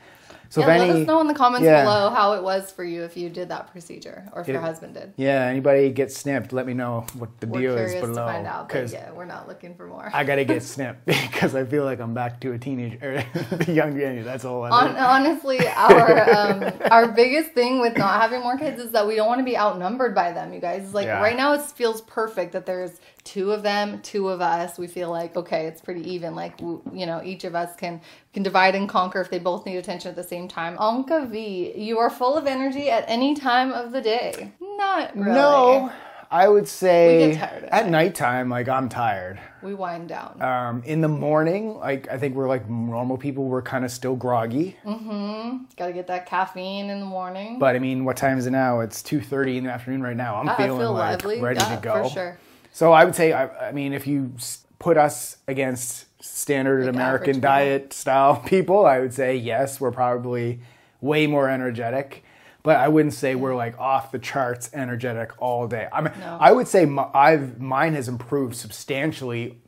So 0.51 0.61
Yeah, 0.63 0.75
if 0.75 0.81
let 0.81 0.91
us 0.97 1.07
know 1.07 1.21
in 1.21 1.29
the 1.29 1.35
comments 1.35 1.65
yeah. 1.65 1.85
below 1.85 2.11
how 2.11 2.33
it 2.33 2.43
was 2.43 2.73
for 2.73 2.83
you 2.83 3.05
if 3.05 3.17
you 3.17 3.31
did 3.31 3.49
that 3.51 3.71
procedure 3.71 4.29
or 4.33 4.43
if 4.43 4.49
your 4.49 4.61
husband 4.61 4.95
did. 4.95 5.15
yeah, 5.17 5.45
anybody 5.47 5.91
gets 5.91 6.17
snipped, 6.17 6.53
let 6.53 6.67
me 6.67 6.75
know 6.75 7.07
what 7.15 7.31
the 7.41 7.47
We're 7.47 7.61
deal 7.61 7.71
is 7.79 7.91
curious 7.93 8.01
to 8.03 8.07
below 8.09 8.27
find 8.27 8.47
out, 8.49 8.69
but 8.69 8.75
because 8.75 8.93
yeah, 8.93 9.13
we're 9.13 9.27
not 9.27 9.47
looking 9.47 9.77
for 9.77 9.87
more. 9.87 10.11
I 10.13 10.25
gotta 10.25 10.45
get 10.45 10.63
snipped 10.75 11.07
because 11.07 11.55
I 11.55 11.65
feel 11.65 11.85
like 11.85 12.01
I'm 12.01 12.15
back 12.15 12.41
to 12.41 12.51
a 12.53 12.59
teenager, 12.59 12.99
or 13.01 13.63
young 13.73 13.97
Danny. 13.97 14.23
That's 14.23 14.45
all. 14.45 14.65
I 14.65 14.71
Hon- 14.71 14.97
honestly, 14.97 15.61
our 15.69 16.31
um, 16.31 16.73
our 16.91 17.13
biggest 17.13 17.53
thing 17.53 17.81
with 17.81 17.97
not 17.97 18.21
having 18.21 18.41
more 18.41 18.59
kids 18.59 18.83
is 18.83 18.91
that 18.91 19.07
we 19.07 19.15
don't 19.15 19.29
want 19.29 19.39
to 19.39 19.45
be 19.45 19.57
outnumbered 19.57 20.17
by 20.17 20.33
them. 20.33 20.53
You 20.53 20.59
guys, 20.61 20.93
like 20.93 21.07
Yeah. 21.07 21.21
right 21.23 21.37
now, 21.37 21.53
it 21.53 21.63
feels 21.63 22.01
perfect 22.03 22.53
that 22.55 22.67
there's 22.67 23.01
two 23.25 23.53
of 23.53 23.63
them, 23.63 24.01
two 24.03 24.29
of 24.29 24.41
us. 24.41 24.79
We 24.79 24.87
feel 24.87 25.11
like 25.11 25.37
okay, 25.37 25.67
it's 25.67 25.81
pretty 25.81 26.09
even. 26.13 26.35
Like 26.35 26.61
you 26.61 27.07
know, 27.07 27.21
each 27.25 27.45
of 27.45 27.55
us 27.55 27.75
can 27.77 28.01
can 28.33 28.43
divide 28.43 28.75
and 28.75 28.89
conquer 28.89 29.21
if 29.21 29.31
they 29.31 29.39
both 29.39 29.67
need 29.67 29.77
attention 29.77 30.09
at 30.11 30.17
the 30.17 30.25
same 30.25 30.49
time. 30.49 30.77
Anka 30.77 31.29
V, 31.29 31.73
you 31.77 31.99
are 31.99 32.11
full 32.11 32.37
of 32.37 32.47
energy 32.47 32.91
at 32.91 33.05
any 33.09 33.35
time 33.35 33.73
of 33.73 33.93
the 33.93 34.01
day. 34.01 34.53
Not 34.61 35.17
really. 35.17 35.33
No, 35.33 35.93
I 36.31 36.49
would 36.49 36.69
say 36.69 37.27
We 37.27 37.33
get 37.33 37.41
tired 37.41 37.65
at 37.65 37.73
at 37.73 37.85
night. 37.87 37.91
nighttime, 37.91 38.49
like 38.49 38.69
I'm 38.69 38.89
tired. 38.89 39.41
we 39.63 39.75
wind 39.75 40.09
down. 40.09 40.41
Um, 40.41 40.83
in 40.85 41.01
the 41.01 41.09
morning, 41.09 41.77
like 41.77 42.09
I 42.09 42.19
think 42.19 42.35
we're 42.37 42.49
like 42.49 42.69
normal 42.71 43.19
people. 43.19 43.45
We're 43.49 43.63
kind 43.63 43.85
of 43.85 43.91
still 43.91 44.17
groggy. 44.17 44.77
Mm-hmm. 44.85 45.65
Got 45.77 45.89
to 45.89 45.93
get 45.93 46.07
that 46.07 46.27
caffeine 46.27 46.89
in 46.89 47.01
the 47.01 47.07
morning. 47.07 47.59
But 47.59 47.75
I 47.77 47.79
mean, 47.81 48.05
what 48.05 48.17
time 48.17 48.39
is 48.39 48.47
it 48.47 48.53
now? 48.53 48.81
It's 48.81 49.03
two 49.03 49.21
thirty 49.21 49.59
in 49.59 49.65
the 49.65 49.71
afternoon 49.71 50.03
right 50.03 50.17
now. 50.17 50.37
I'm 50.37 50.49
I 50.49 50.57
feeling 50.57 50.79
feel 50.81 50.93
like 50.93 51.23
lively. 51.25 51.41
ready 51.41 51.61
yeah, 51.61 51.77
to 51.77 51.83
go. 51.83 52.05
for 52.05 52.11
sure. 52.11 52.39
So 52.73 52.93
I 52.93 53.05
would 53.05 53.15
say, 53.15 53.33
I, 53.33 53.69
I 53.69 53.73
mean, 53.73 53.93
if 53.93 54.07
you 54.07 54.33
put 54.79 54.97
us 54.97 55.37
against 55.49 56.07
standard 56.23 56.85
Like 56.87 56.95
American 56.95 57.41
diet 57.41 57.93
style 57.93 58.37
people, 58.47 58.87
I 58.87 59.01
would 59.01 59.15
say 59.15 59.37
yes, 59.37 59.81
we're 59.81 59.91
probably 59.91 60.61
way 61.01 61.27
more 61.27 61.49
energetic. 61.49 62.25
But 62.63 62.77
I 62.77 62.89
wouldn't 62.89 63.15
say 63.15 63.35
we're 63.35 63.55
like 63.55 63.79
off 63.79 64.13
the 64.13 64.19
charts 64.19 64.69
energetic 64.75 65.33
all 65.41 65.67
day. 65.67 65.89
I 65.93 66.03
mean, 66.03 66.13
No. 66.21 66.37
I 66.39 66.53
would 66.53 66.69
say 66.69 66.85
my, 66.85 67.09
I've 67.15 67.59
mine 67.59 67.95
has 67.95 68.07
improved 68.07 68.55
substantially 68.55 69.59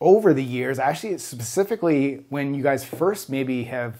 over 0.00 0.32
the 0.32 0.44
years. 0.44 0.78
Actually, 0.78 1.18
specifically 1.18 2.24
when 2.28 2.54
you 2.54 2.62
guys 2.62 2.84
first 2.84 3.28
maybe 3.28 3.64
have 3.64 3.96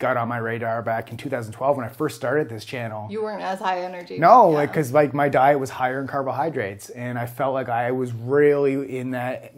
got 0.00 0.16
on 0.16 0.26
my 0.26 0.38
radar 0.38 0.82
back 0.82 1.10
in 1.12 1.16
2012 1.16 1.76
when 1.76 1.86
I 1.86 1.90
first 1.90 2.16
started 2.16 2.48
this 2.48 2.64
channel. 2.64 3.06
You 3.10 3.22
weren't 3.22 3.42
as 3.42 3.60
high 3.60 3.82
energy. 3.82 4.18
No, 4.18 4.50
Yeah. 4.50 4.56
like 4.56 4.70
because 4.72 4.92
like 4.92 5.14
my 5.14 5.28
diet 5.28 5.60
was 5.60 5.70
higher 5.70 6.00
in 6.00 6.08
carbohydrates, 6.08 6.88
and 6.88 7.16
I 7.18 7.26
felt 7.26 7.54
like 7.54 7.68
I 7.68 7.92
was 7.92 8.12
really 8.12 8.98
in 8.98 9.10
that 9.12 9.52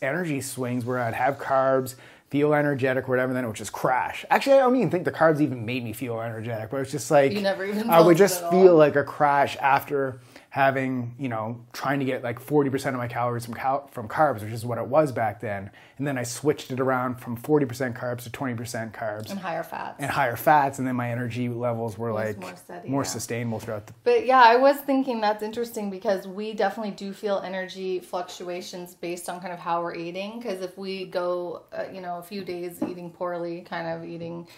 energy 0.00 0.40
swings 0.40 0.84
where 0.84 0.98
I'd 0.98 1.14
have 1.14 1.38
carbs, 1.38 1.94
feel 2.30 2.54
energetic, 2.54 3.06
or 3.06 3.12
whatever, 3.12 3.34
then 3.34 3.44
it 3.44 3.46
would 3.46 3.56
just 3.56 3.72
crash. 3.72 4.24
Actually, 4.30 4.56
I 4.56 4.60
don't 4.60 4.74
even 4.76 4.90
think 4.90 5.04
the 5.04 5.12
carbs 5.12 5.40
even 5.42 5.66
made 5.66 5.84
me 5.84 5.92
feel 5.92 6.18
energetic, 6.20 6.70
but 6.70 6.78
it's 6.78 6.90
just 6.90 7.10
like 7.10 7.30
You 7.32 7.42
never 7.42 7.64
even 7.66 7.90
I 7.90 8.00
would 8.00 8.16
just 8.16 8.48
feel 8.50 8.74
like 8.74 8.96
a 8.96 9.04
crash 9.04 9.58
after 9.58 10.20
having 10.52 11.14
you 11.18 11.30
know 11.30 11.58
trying 11.72 11.98
to 11.98 12.04
get 12.04 12.22
like 12.22 12.38
40% 12.38 12.88
of 12.88 12.94
my 12.96 13.08
calories 13.08 13.46
from 13.46 13.54
cal- 13.54 13.86
from 13.88 14.06
carbs 14.06 14.42
which 14.42 14.52
is 14.52 14.66
what 14.66 14.76
it 14.76 14.86
was 14.86 15.10
back 15.10 15.40
then 15.40 15.70
and 15.96 16.06
then 16.06 16.18
i 16.18 16.22
switched 16.22 16.70
it 16.70 16.78
around 16.78 17.14
from 17.14 17.38
40% 17.38 17.98
carbs 17.98 18.24
to 18.24 18.30
20% 18.30 18.92
carbs 18.92 19.30
and 19.30 19.40
higher 19.40 19.62
fats. 19.62 19.96
and 19.98 20.10
higher 20.10 20.36
fats 20.36 20.78
and 20.78 20.86
then 20.86 20.94
my 20.94 21.10
energy 21.10 21.48
levels 21.48 21.96
were 21.96 22.12
like 22.12 22.38
more 22.38 22.54
steady, 22.54 22.86
more 22.86 23.02
yeah. 23.02 23.08
sustainable 23.08 23.60
throughout 23.60 23.86
the 23.86 23.94
But 24.04 24.26
yeah, 24.26 24.42
I 24.42 24.56
was 24.56 24.76
thinking 24.76 25.22
that's 25.22 25.42
interesting 25.42 25.88
because 25.88 26.28
we 26.28 26.52
definitely 26.52 26.92
do 26.92 27.14
feel 27.14 27.38
energy 27.38 28.00
fluctuations 28.00 28.94
based 28.94 29.30
on 29.30 29.40
kind 29.40 29.54
of 29.54 29.58
how 29.58 29.82
we're 29.82 29.94
eating. 29.94 30.38
Because 30.38 30.60
if 30.60 30.76
we 30.76 31.06
go, 31.06 31.62
uh, 31.72 31.84
you 31.92 32.00
know, 32.00 32.18
a 32.18 32.22
few 32.22 32.44
days 32.44 32.82
eating 32.82 33.10
poorly, 33.10 33.62
kind 33.62 33.88
of 33.88 34.04
eating 34.04 34.48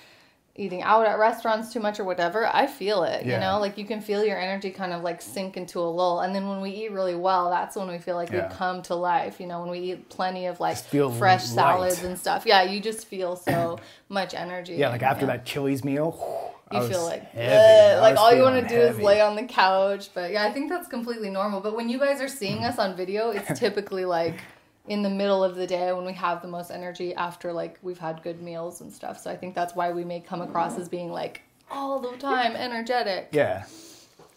eating 0.57 0.83
out 0.83 1.05
at 1.07 1.19
restaurants 1.19 1.73
too 1.73 1.81
much 1.81 1.99
or 1.99 2.05
whatever, 2.05 2.47
I 2.47 2.67
feel 2.69 3.03
it. 3.03 3.27
You 3.27 3.39
know, 3.39 3.59
like 3.59 3.77
you 3.77 3.85
can 3.85 4.01
feel 4.01 4.25
your 4.25 4.39
energy 4.39 4.71
kind 4.71 4.93
of 4.93 5.03
like 5.03 5.21
sink 5.21 5.57
into 5.57 5.81
a 5.81 5.83
lull. 5.83 6.21
And 6.21 6.33
then 6.35 6.49
when 6.49 6.61
we 6.61 6.71
eat 6.71 6.93
really 6.93 7.17
well, 7.17 7.51
that's 7.51 7.75
when 7.77 7.89
we 7.89 7.99
feel 7.99 8.15
like 8.15 8.31
Yeah. 8.31 8.49
we 8.49 8.55
come 8.55 8.81
to 8.83 8.95
life. 8.95 9.41
You 9.41 9.49
know, 9.49 9.61
when 9.61 9.71
we 9.71 9.81
eat 9.81 10.09
plenty 10.11 10.47
of 10.47 10.61
like 10.61 10.77
fresh 10.77 11.19
light. 11.19 11.41
salads 11.41 12.05
and 12.05 12.17
stuff. 12.19 12.45
Yeah, 12.47 12.63
you 12.63 12.81
just 12.81 13.07
feel 13.07 13.35
so 13.35 13.81
much 14.09 14.33
energy. 14.35 14.75
Yeah, 14.75 14.91
like 14.91 15.03
after 15.03 15.27
that 15.27 15.45
Chili's 15.45 15.83
meal, 15.83 16.55
you 16.71 16.79
was 16.79 16.89
feel 16.89 17.05
like 17.05 17.25
heavy. 17.33 18.01
Like 18.01 18.17
all 18.17 18.33
you 18.33 18.43
want 18.43 18.63
to 18.63 18.69
do 18.73 18.81
is 18.81 18.99
lay 18.99 19.21
on 19.21 19.35
the 19.37 19.45
couch 19.45 20.09
but 20.15 20.31
yeah 20.33 20.45
i 20.45 20.51
think 20.51 20.69
that's 20.71 20.89
completely 20.89 21.31
normal 21.31 21.61
but 21.61 21.77
when 21.77 21.89
you 21.89 21.99
guys 21.99 22.21
are 22.21 22.29
seeing 22.29 22.65
us 22.65 22.79
on 22.79 22.97
video 22.97 23.31
it's 23.31 23.59
typically 23.65 24.05
like 24.05 24.41
in 24.87 25.03
the 25.03 25.11
middle 25.11 25.43
of 25.43 25.55
the 25.57 25.67
day 25.67 25.93
when 25.93 26.05
we 26.05 26.13
have 26.13 26.43
the 26.43 26.49
most 26.49 26.71
energy 26.71 27.15
after 27.15 27.53
like 27.53 27.79
we've 27.83 27.99
had 27.99 28.23
good 28.23 28.43
meals 28.43 28.81
and 28.81 28.93
stuff. 28.93 29.19
So 29.19 29.31
I 29.31 29.37
think 29.37 29.55
that's 29.55 29.75
why 29.75 29.93
we 29.93 30.05
may 30.05 30.21
come 30.21 30.43
across 30.43 30.79
as 30.79 30.89
being 30.89 31.11
like 31.11 31.41
all 31.71 31.99
the 31.99 32.17
time 32.19 32.55
energetic. 32.55 33.29
Yeah. 33.33 33.65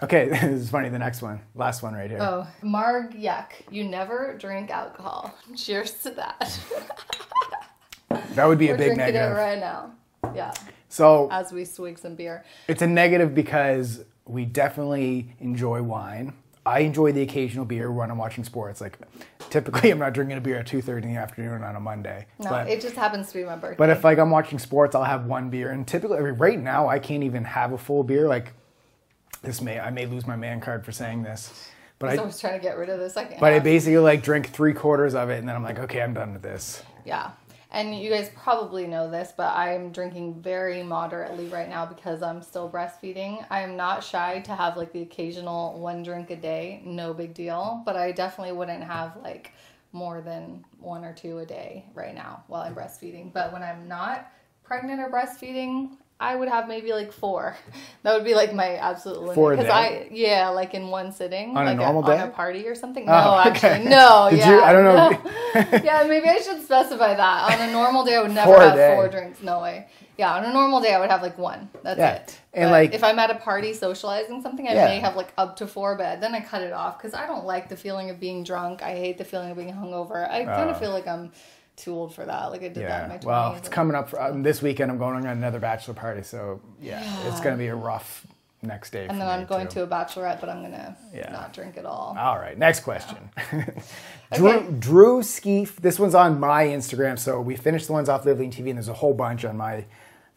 Okay, 0.02 0.30
this 0.30 0.44
is 0.44 0.70
funny. 0.70 0.90
The 0.90 1.00
next 1.00 1.22
one, 1.22 1.42
last 1.56 1.84
one 1.84 1.94
right 1.94 2.10
here. 2.10 2.20
Oh, 2.22 2.48
Marg 2.62 3.12
Yuck. 3.14 3.52
You 3.72 3.84
never 3.84 4.36
drink 4.38 4.70
alcohol. 4.70 5.34
Cheers 5.56 5.92
to 6.04 6.12
that. 6.12 6.60
that 8.36 8.46
would 8.46 8.60
be 8.60 8.68
We're 8.68 8.76
a 8.76 8.78
big 8.78 8.96
drinking 8.96 9.16
negative. 9.16 9.32
it 9.32 9.40
right 9.40 9.60
now. 9.60 9.92
Yeah, 10.36 10.54
So 10.90 11.30
as 11.32 11.52
we 11.52 11.64
swig 11.66 11.98
some 11.98 12.16
beer. 12.16 12.44
it's 12.68 12.82
a 12.82 12.88
negative 12.88 13.34
because 13.34 14.04
we 14.26 14.46
definitely 14.46 15.36
enjoy 15.40 15.82
wine. 15.82 16.34
I 16.68 16.80
enjoy 16.80 17.12
the 17.14 17.22
occasional 17.22 17.66
beer 17.66 17.92
when 17.92 18.12
I'm 18.12 18.18
watching 18.18 18.44
sports. 18.44 18.82
Like 18.82 19.00
typically, 19.50 19.90
I'm 19.92 20.00
not 20.00 20.14
drinking 20.14 20.38
a 20.38 20.42
beer 20.42 20.58
at 20.58 20.68
two 20.68 20.82
thirty 20.82 21.08
in 21.08 21.14
the 21.14 21.20
afternoon 21.20 21.64
on 21.64 21.76
a 21.76 21.80
Monday. 21.80 22.28
No, 22.40 22.50
but, 22.50 22.68
it 22.68 22.82
just 22.82 22.96
happens 22.96 23.30
to 23.30 23.38
be 23.38 23.44
my 23.44 23.56
birthday. 23.56 23.78
but 23.78 23.90
if 23.90 24.04
like 24.04 24.18
I'm 24.18 24.30
watching 24.30 24.60
sports, 24.60 24.94
I'll 24.96 25.04
have 25.04 25.26
one 25.26 25.50
beer. 25.50 25.72
And 25.72 25.88
typically, 25.88 26.18
I 26.18 26.22
mean, 26.22 26.34
right 26.34 26.60
now, 26.60 26.88
I 26.88 27.00
can't 27.00 27.24
even 27.24 27.44
have 27.46 27.72
a 27.72 27.78
full 27.78 28.04
beer. 28.04 28.28
Like 28.28 28.54
this 29.42 29.62
may 29.62 29.80
I 29.80 29.90
may 29.92 30.06
lose 30.06 30.28
my 30.28 30.36
man 30.36 30.60
card 30.60 30.86
for 30.86 30.92
saying 30.92 31.24
this, 31.24 31.70
but 32.00 32.10
I 32.10 32.22
I 32.22 32.26
was 32.26 32.40
trying 32.40 32.60
to 32.60 32.64
get 32.64 32.78
rid 32.78 32.90
of 32.90 33.00
the 33.00 33.10
second. 33.10 33.40
but 33.40 33.54
I 33.54 33.60
basically 33.60 33.98
like 34.00 34.22
drink 34.22 34.50
three 34.50 34.74
quarters 34.74 35.16
of 35.16 35.30
it, 35.30 35.40
and 35.40 35.48
then 35.48 35.56
I'm 35.56 35.64
like, 35.64 35.80
okay, 35.80 36.02
I'm 36.02 36.14
done 36.14 36.34
with 36.34 36.42
this. 36.42 36.84
Yeah. 37.06 37.32
And 37.70 38.00
you 38.00 38.10
guys 38.10 38.32
probably 38.36 38.88
know 38.88 39.10
this, 39.12 39.34
but 39.36 39.54
I'm 39.56 39.92
drinking 39.92 40.42
very 40.42 40.84
moderately 40.84 41.48
right 41.48 41.68
now 41.68 41.86
because 41.86 42.24
I'm 42.24 42.42
still 42.42 42.70
breastfeeding. 42.70 43.46
I 43.50 43.62
am 43.62 43.76
not 43.76 44.04
shy 44.04 44.40
to 44.42 44.56
have 44.56 44.78
like 44.78 44.94
the 44.94 45.02
occasional 45.02 45.78
one 45.80 46.02
drink 46.02 46.30
a 46.30 46.38
day, 46.38 46.82
no 46.86 47.14
big 47.14 47.34
deal, 47.34 47.84
but 47.86 47.98
I 47.98 48.14
definitely 48.14 48.54
wouldn't 48.54 48.84
have 48.84 49.18
like 49.22 49.52
more 49.92 50.22
than 50.22 50.64
one 50.80 51.04
or 51.04 51.14
two 51.14 51.40
a 51.40 51.46
day 51.46 51.86
right 51.94 52.16
now 52.16 52.44
while 52.48 52.62
I'm 52.62 52.76
breastfeeding. 52.76 53.34
But 53.34 53.52
when 53.52 53.64
I'm 53.64 53.88
not 53.88 54.32
pregnant 54.64 55.02
or 55.02 55.10
breastfeeding, 55.10 55.98
I 56.20 56.36
would 56.36 56.50
have 56.50 56.68
maybe 56.68 56.94
like 56.94 57.12
four. 57.12 57.56
That 58.04 58.14
would 58.16 58.24
be 58.24 58.36
like 58.36 58.54
my 58.54 58.76
absolute 58.78 59.20
limit. 59.20 59.36
Four 59.36 59.54
a 59.54 59.58
Because 59.58 59.70
day? 59.70 60.08
I, 60.10 60.14
yeah, 60.14 60.48
like 60.50 60.74
in 60.74 60.88
one 60.88 61.12
sitting, 61.12 61.58
On 61.58 61.64
a 61.64 61.72
like 61.72 61.78
normal 61.78 62.04
on 62.06 62.18
day? 62.18 62.24
a 62.24 62.28
party 62.28 62.66
or 62.66 62.74
something. 62.74 63.04
Oh, 63.08 63.12
no, 63.12 63.50
okay. 63.52 63.68
actually, 63.68 63.90
no. 63.90 64.28
Did 64.30 64.40
yeah, 64.40 64.52
you- 64.52 64.62
I 64.64 64.72
don't 64.72 64.86
know. 64.86 65.80
yeah, 65.84 66.06
maybe 66.08 66.28
I 66.30 66.38
should 66.38 66.64
specify 66.64 67.14
that. 67.16 67.52
On 67.60 67.68
a 67.70 67.72
normal 67.72 68.06
day, 68.06 68.16
I 68.16 68.22
would 68.22 68.32
never 68.32 68.54
Four 68.54 68.62
have 68.62 68.76
day. 68.76 68.96
four 68.96 69.10
drinks. 69.10 69.42
No 69.42 69.60
way. 69.62 69.88
Yeah, 70.18 70.34
on 70.36 70.46
a 70.46 70.54
normal 70.54 70.80
day, 70.80 70.94
I 70.94 71.00
would 71.00 71.10
have 71.12 71.22
like 71.22 71.38
one. 71.38 71.70
That's 71.84 72.00
Yeah. 72.00 72.14
it. 72.16 72.40
And, 72.54 72.66
But 72.68 72.72
like- 72.72 72.94
if 72.94 73.04
I'm 73.04 73.20
at 73.20 73.30
a 73.30 73.36
party 73.36 73.74
socializing 73.74 74.42
something, 74.42 74.66
I 74.68 74.74
Yeah. 74.74 74.86
may 74.86 75.00
have 75.00 75.18
like 75.18 75.34
up 75.38 75.58
to 75.58 75.68
four, 75.68 75.96
but 75.98 76.22
then 76.22 76.34
I 76.34 76.40
cut 76.40 76.62
it 76.62 76.72
off 76.72 76.98
because 76.98 77.14
I 77.14 77.28
don't 77.28 77.46
like 77.46 77.68
the 77.68 77.76
feeling 77.78 78.10
of 78.10 78.22
being 78.22 78.44
drunk. 78.46 78.82
I 78.82 78.92
hate 78.96 79.18
the 79.18 79.26
feeling 79.26 79.52
of 79.52 79.58
being 79.58 79.74
hungover. 79.74 80.30
I 80.32 80.46
kind 80.46 80.70
Oh. 80.70 80.74
of 80.74 80.80
feel 80.80 80.92
like 80.92 81.08
I'm 81.08 81.34
too 81.78 81.94
old 81.94 82.14
for 82.14 82.26
that. 82.26 82.46
Like 82.52 82.62
I 82.64 82.68
did 82.68 82.76
that 82.88 83.04
in 83.04 83.10
my 83.10 83.16
Yeah. 83.16 83.20
20s. 83.22 83.26
Well, 83.26 83.56
it's 83.56 83.70
coming 83.70 83.96
up 83.96 84.10
for, 84.10 84.22
um, 84.22 84.44
this 84.44 84.62
weekend. 84.62 84.92
I'm 84.92 84.98
going 84.98 85.16
on 85.16 85.26
another 85.26 85.60
bachelor 85.60 85.94
party, 85.94 86.24
so 86.24 86.60
yeah, 86.82 87.02
it's 87.28 87.40
gonna 87.40 87.56
be 87.58 87.68
a 87.68 87.76
rough 87.76 88.26
next 88.64 88.90
day. 88.92 89.06
and 89.08 89.22
then 89.22 89.28
I'm 89.28 89.46
going 89.46 89.68
to 89.70 89.84
a 89.84 89.88
bachelorette, 89.88 90.40
but 90.42 90.50
I'm 90.50 90.62
gonna 90.64 90.98
Yeah. 91.14 91.32
not 91.32 91.54
drink 91.54 91.78
at 91.78 91.86
all. 91.86 92.16
All 92.20 92.38
right, 92.38 92.58
next 92.58 92.82
question. 92.82 93.30
Drew, 94.34 94.72
Drew 94.80 95.22
Skeef. 95.22 95.76
This 95.78 96.00
one's 96.00 96.16
on 96.16 96.40
my 96.40 96.66
Instagram. 96.66 97.18
So 97.18 97.40
we 97.40 97.56
finished 97.56 97.88
the 97.88 97.94
ones 97.94 98.10
off 98.10 98.26
Live 98.26 98.40
Lean 98.40 98.52
TV, 98.52 98.70
and 98.70 98.78
there's 98.78 98.90
a 98.90 98.94
whole 98.94 99.14
bunch 99.14 99.46
on 99.46 99.56
my. 99.56 99.86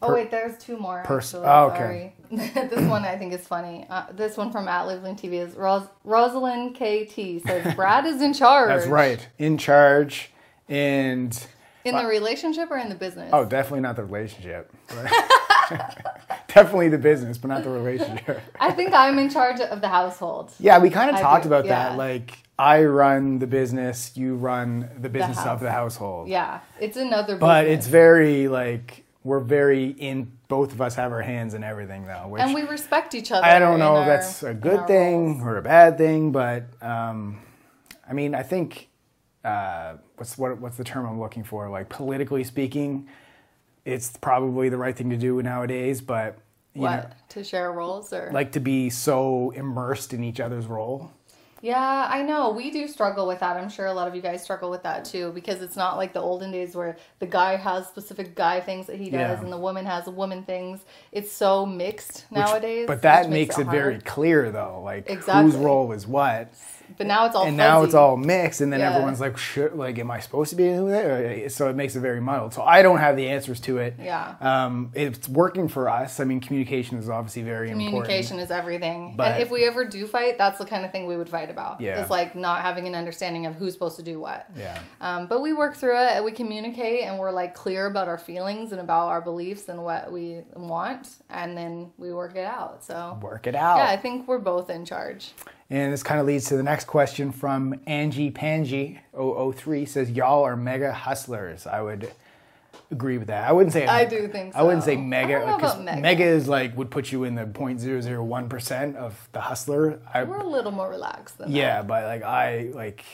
Oh 0.03 0.13
wait, 0.13 0.31
there's 0.31 0.57
two 0.57 0.77
more. 0.77 1.03
pers- 1.05 1.35
actually. 1.35 1.47
oh, 1.47 1.65
okay. 1.71 2.13
Sorry. 2.35 2.67
this 2.69 2.87
one 2.89 3.03
I 3.05 3.17
think 3.17 3.33
is 3.33 3.45
funny. 3.45 3.85
Uh, 3.89 4.05
this 4.13 4.35
one 4.37 4.51
from 4.51 4.67
at 4.67 4.83
Live 4.87 5.03
Lean 5.03 5.15
TV 5.15 5.33
is 5.33 5.53
Ros- 5.55 5.87
Rosalind 6.03 6.73
KT 6.75 7.43
says 7.45 7.75
Brad 7.75 8.05
is 8.07 8.19
in 8.21 8.33
charge. 8.33 8.69
That's 8.69 8.87
right, 8.87 9.27
in 9.37 9.59
charge, 9.59 10.30
and 10.71 11.47
In 11.83 11.95
the 11.95 12.05
relationship 12.05 12.71
or 12.71 12.77
in 12.77 12.89
the 12.89 12.95
business? 12.95 13.29
oh, 13.33 13.45
definitely 13.45 13.81
not 13.81 13.95
the 13.97 14.05
relationship. 14.05 14.71
definitely 16.47 16.89
the 16.89 16.97
business, 16.97 17.37
but 17.37 17.49
not 17.49 17.63
the 17.63 17.69
relationship. 17.69 18.41
I 18.59 18.71
think 18.71 18.93
I'm 18.93 19.19
in 19.19 19.29
charge 19.29 19.59
of 19.59 19.81
the 19.81 19.89
household. 19.89 20.53
Yeah, 20.59 20.79
we 20.79 20.89
kind 20.89 21.13
of 21.13 21.19
talked 21.19 21.45
about 21.45 21.65
yeah. 21.65 21.89
that. 21.89 21.97
Like, 21.97 22.37
I 22.57 22.85
run 22.85 23.39
the 23.39 23.47
business, 23.47 24.15
you 24.15 24.35
run 24.35 24.89
the 24.97 25.09
business 25.09 25.39
of 25.45 25.59
the 25.59 25.71
household. 25.71 26.29
Yeah, 26.29 26.61
it's 26.79 26.97
another. 26.97 27.35
But 27.35 27.63
business. 27.63 27.79
it's 27.79 27.87
very 27.87 28.47
like 28.47 29.03
we're 29.23 29.39
very 29.39 29.87
in. 29.87 30.31
Both 30.47 30.73
of 30.73 30.81
us 30.81 30.95
have 30.95 31.11
our 31.13 31.21
hands 31.21 31.53
in 31.53 31.63
everything, 31.63 32.05
though. 32.05 32.27
Which 32.27 32.41
and 32.41 32.53
we 32.53 32.63
respect 32.63 33.15
each 33.15 33.31
other. 33.31 33.45
I 33.45 33.57
don't 33.57 33.79
know 33.79 33.95
if 33.95 34.01
our- 34.01 34.05
that's 34.05 34.43
a 34.43 34.53
good 34.53 34.85
thing 34.87 35.39
roles. 35.39 35.47
or 35.47 35.57
a 35.57 35.61
bad 35.61 35.97
thing, 35.97 36.31
but 36.31 36.65
um, 36.81 37.39
I 38.07 38.13
mean, 38.13 38.35
I 38.35 38.43
think 38.43 38.89
uh, 39.43 39.93
what's 40.17 40.37
what, 40.37 40.59
what's 40.59 40.77
the 40.77 40.83
term 40.83 41.05
I'm 41.05 41.19
looking 41.19 41.43
for? 41.43 41.69
Like 41.69 41.89
politically 41.89 42.43
speaking, 42.43 43.07
it's 43.85 44.15
probably 44.17 44.69
the 44.69 44.77
right 44.77 44.95
thing 44.95 45.09
to 45.09 45.17
do 45.17 45.41
nowadays. 45.41 46.01
But 46.01 46.37
you 46.73 46.81
What 46.81 47.09
know, 47.09 47.15
to 47.29 47.43
share 47.43 47.71
roles 47.71 48.13
or 48.13 48.29
like 48.33 48.51
to 48.53 48.59
be 48.59 48.89
so 48.89 49.51
immersed 49.51 50.13
in 50.13 50.23
each 50.23 50.39
other's 50.39 50.67
role. 50.67 51.11
Yeah, 51.63 52.07
I 52.09 52.23
know. 52.23 52.49
We 52.49 52.71
do 52.71 52.87
struggle 52.87 53.27
with 53.27 53.39
that. 53.41 53.55
I'm 53.55 53.69
sure 53.69 53.85
a 53.85 53.93
lot 53.93 54.07
of 54.07 54.15
you 54.15 54.21
guys 54.23 54.41
struggle 54.41 54.71
with 54.71 54.81
that 54.81 55.05
too 55.05 55.31
because 55.35 55.61
it's 55.61 55.75
not 55.75 55.95
like 55.95 56.11
the 56.11 56.19
olden 56.19 56.51
days 56.51 56.75
where 56.75 56.97
the 57.19 57.27
guy 57.27 57.55
has 57.55 57.85
specific 57.87 58.33
guy 58.33 58.59
things 58.59 58.87
that 58.87 58.95
he 58.95 59.11
does 59.11 59.37
Yeah. 59.37 59.41
and 59.43 59.51
the 59.53 59.59
woman 59.59 59.85
has 59.85 60.07
woman 60.07 60.41
things. 60.43 60.85
It's 61.11 61.31
so 61.31 61.63
mixed 61.67 62.25
Which- 62.29 62.39
nowadays. 62.39 62.87
but 62.87 63.03
that 63.03 63.25
which 63.25 63.33
makes 63.33 63.59
it 63.59 63.67
very 63.67 63.99
clear, 63.99 64.49
though. 64.49 64.81
Like 64.83 65.07
Exactly. 65.07 65.51
whose 65.51 65.55
role 65.55 65.91
is 65.91 66.07
what. 66.07 66.51
But 66.97 67.07
now 67.07 67.25
it's 67.25 67.35
all 67.35 67.43
and 67.45 67.57
now 67.57 67.83
it's 67.83 67.93
all 67.93 68.17
mixed, 68.17 68.61
and 68.61 68.71
then 68.71 68.79
Yeah. 68.79 68.91
everyone's 68.91 69.19
like, 69.19 69.37
"Should 69.37 69.73
like, 69.75 69.97
am 69.99 70.11
I 70.11 70.19
supposed 70.19 70.49
to 70.51 70.55
be 70.55 70.65
doing 70.65 70.87
that?" 70.91 71.51
So 71.51 71.69
it 71.69 71.75
makes 71.75 71.95
it 71.95 71.99
very 72.01 72.19
muddled. 72.21 72.53
So 72.53 72.61
I 72.63 72.81
don't 72.81 72.99
have 72.99 73.15
the 73.15 73.29
answers 73.29 73.59
to 73.61 73.77
it. 73.79 73.95
Yeah. 74.01 74.35
Um, 74.41 74.91
it's 74.93 75.27
working 75.29 75.67
for 75.67 75.89
us. 75.89 76.19
I 76.19 76.23
mean, 76.23 76.39
communication 76.39 76.97
is 76.97 77.09
obviously 77.09 77.41
very 77.43 77.69
Communication 77.69 77.87
important. 77.93 78.07
Communication 78.09 78.39
is 78.39 78.51
everything. 78.51 79.13
But- 79.15 79.33
and 79.33 79.41
if 79.43 79.51
we 79.51 79.65
ever 79.65 79.85
do 79.85 80.05
fight, 80.07 80.37
that's 80.37 80.57
the 80.57 80.65
kind 80.65 80.85
of 80.85 80.91
thing 80.91 81.07
we 81.07 81.17
would 81.17 81.29
fight 81.29 81.49
about. 81.49 81.81
Yeah. 81.81 81.99
It's 82.01 82.09
like 82.09 82.35
not 82.35 82.61
having 82.61 82.87
an 82.87 82.95
understanding 82.95 83.45
of 83.45 83.55
who's 83.55 83.73
supposed 83.73 83.97
to 83.97 84.03
do 84.03 84.19
what. 84.19 84.47
Yeah. 84.57 84.77
Um, 84.99 85.27
but 85.27 85.41
we 85.41 85.53
work 85.53 85.75
through 85.75 85.97
it 85.97 86.11
and 86.15 86.25
we 86.25 86.31
communicate 86.31 87.03
and 87.05 87.17
we're 87.19 87.31
like 87.31 87.53
clear 87.53 87.85
about 87.85 88.07
our 88.07 88.17
feelings 88.17 88.71
and 88.71 88.81
about 88.81 89.07
our 89.09 89.21
beliefs 89.21 89.69
and 89.69 89.83
what 89.83 90.11
we 90.11 90.41
want 90.55 91.07
and 91.29 91.57
then 91.57 91.91
we 91.97 92.13
work 92.13 92.35
it 92.35 92.45
out. 92.45 92.83
So 92.83 93.17
Work 93.21 93.47
it 93.47 93.55
out. 93.55 93.77
yeah, 93.77 93.87
I 93.89 93.97
think 93.97 94.27
we're 94.27 94.39
both 94.39 94.69
in 94.69 94.85
charge. 94.85 95.31
And 95.71 95.93
this 95.93 96.03
kind 96.03 96.19
of 96.19 96.27
leads 96.27 96.45
to 96.49 96.57
the 96.57 96.63
next 96.63 96.85
question 96.85 97.31
from 97.31 97.79
Angie 97.87 98.29
Panji 98.29 98.99
003 99.13 99.85
says, 99.85 100.11
"Y'all 100.11 100.43
are 100.43 100.57
mega 100.57 100.91
hustlers." 100.91 101.65
I 101.65 101.81
would 101.81 102.11
agree 102.91 103.17
with 103.17 103.29
that. 103.29 103.47
I 103.47 103.53
wouldn't 103.53 103.71
say 103.71 103.87
I 103.87 104.03
do 104.03 104.27
think 104.27 104.53
I 104.53 104.63
wouldn't 104.63 104.83
say 104.83 104.97
mega 104.97 105.37
I 105.37 105.39
don't 105.39 105.47
know 105.47 105.55
because 105.55 105.79
mega. 105.79 106.01
mega 106.01 106.25
is 106.25 106.49
like 106.49 106.75
would 106.75 106.91
put 106.91 107.13
you 107.13 107.23
in 107.23 107.35
the 107.35 107.45
0.001 107.45 108.49
percent 108.49 108.97
of 108.97 109.29
the 109.31 109.39
hustler. 109.39 110.01
I, 110.13 110.25
We're 110.25 110.39
a 110.39 110.45
little 110.45 110.73
more 110.73 110.89
relaxed 110.89 111.37
than 111.37 111.49
that. 111.49 111.57
Yeah, 111.57 111.81
but 111.83 112.03
like 112.03 112.23
I 112.23 112.71
like 112.73 113.05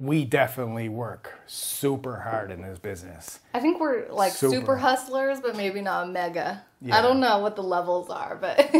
we 0.00 0.24
definitely 0.24 0.88
work 0.88 1.32
super 1.46 2.16
hard 2.18 2.50
in 2.50 2.62
this 2.62 2.76
business. 2.80 3.38
I 3.54 3.60
think 3.60 3.80
we're 3.80 4.08
like 4.10 4.32
Super. 4.32 4.56
super, 4.56 4.76
hustlers, 4.76 5.38
but 5.40 5.56
maybe 5.56 5.80
not 5.80 6.10
mega. 6.10 6.64
Yeah. 6.80 6.98
I 6.98 7.02
don't 7.02 7.20
know 7.20 7.38
what 7.38 7.54
the 7.54 7.62
levels 7.62 8.10
are, 8.10 8.34
but 8.34 8.58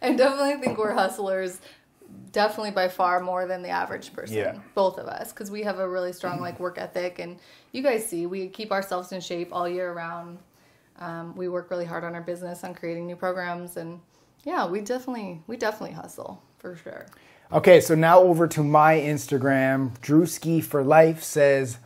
I 0.00 0.12
definitely 0.14 0.62
think 0.62 0.78
we're 0.78 0.92
hustlers. 0.92 1.60
Definitely 2.32 2.70
by 2.70 2.88
far 2.88 3.20
more 3.20 3.46
than 3.46 3.62
the 3.62 3.70
average 3.70 4.12
person. 4.12 4.36
Yeah. 4.36 4.58
Both 4.74 4.98
of 4.98 5.06
us, 5.08 5.32
because 5.32 5.50
we 5.50 5.62
have 5.62 5.78
a 5.80 5.88
really 5.88 6.12
strong 6.12 6.40
like 6.40 6.60
work 6.60 6.78
ethic, 6.78 7.18
and 7.18 7.38
you 7.72 7.82
guys 7.82 8.06
see 8.06 8.26
we 8.26 8.48
keep 8.48 8.70
ourselves 8.70 9.10
in 9.12 9.20
shape 9.20 9.48
all 9.52 9.68
year 9.68 9.92
round. 9.92 10.38
Um, 11.00 11.34
we 11.34 11.48
work 11.48 11.70
really 11.70 11.86
hard 11.86 12.04
on 12.04 12.14
our 12.14 12.20
business, 12.20 12.62
on 12.62 12.74
creating 12.74 13.06
new 13.06 13.16
programs, 13.16 13.76
and 13.76 14.00
yeah, 14.44 14.64
we 14.66 14.80
definitely 14.80 15.42
we 15.48 15.56
definitely 15.56 15.94
hustle 15.96 16.40
for 16.58 16.76
sure. 16.76 17.06
Okay, 17.52 17.80
so 17.80 17.96
now 17.96 18.20
over 18.20 18.46
to 18.46 18.62
my 18.62 18.94
Instagram. 18.96 19.98
Drewski 19.98 20.62
for 20.62 20.84
life 20.84 21.24
says 21.24 21.78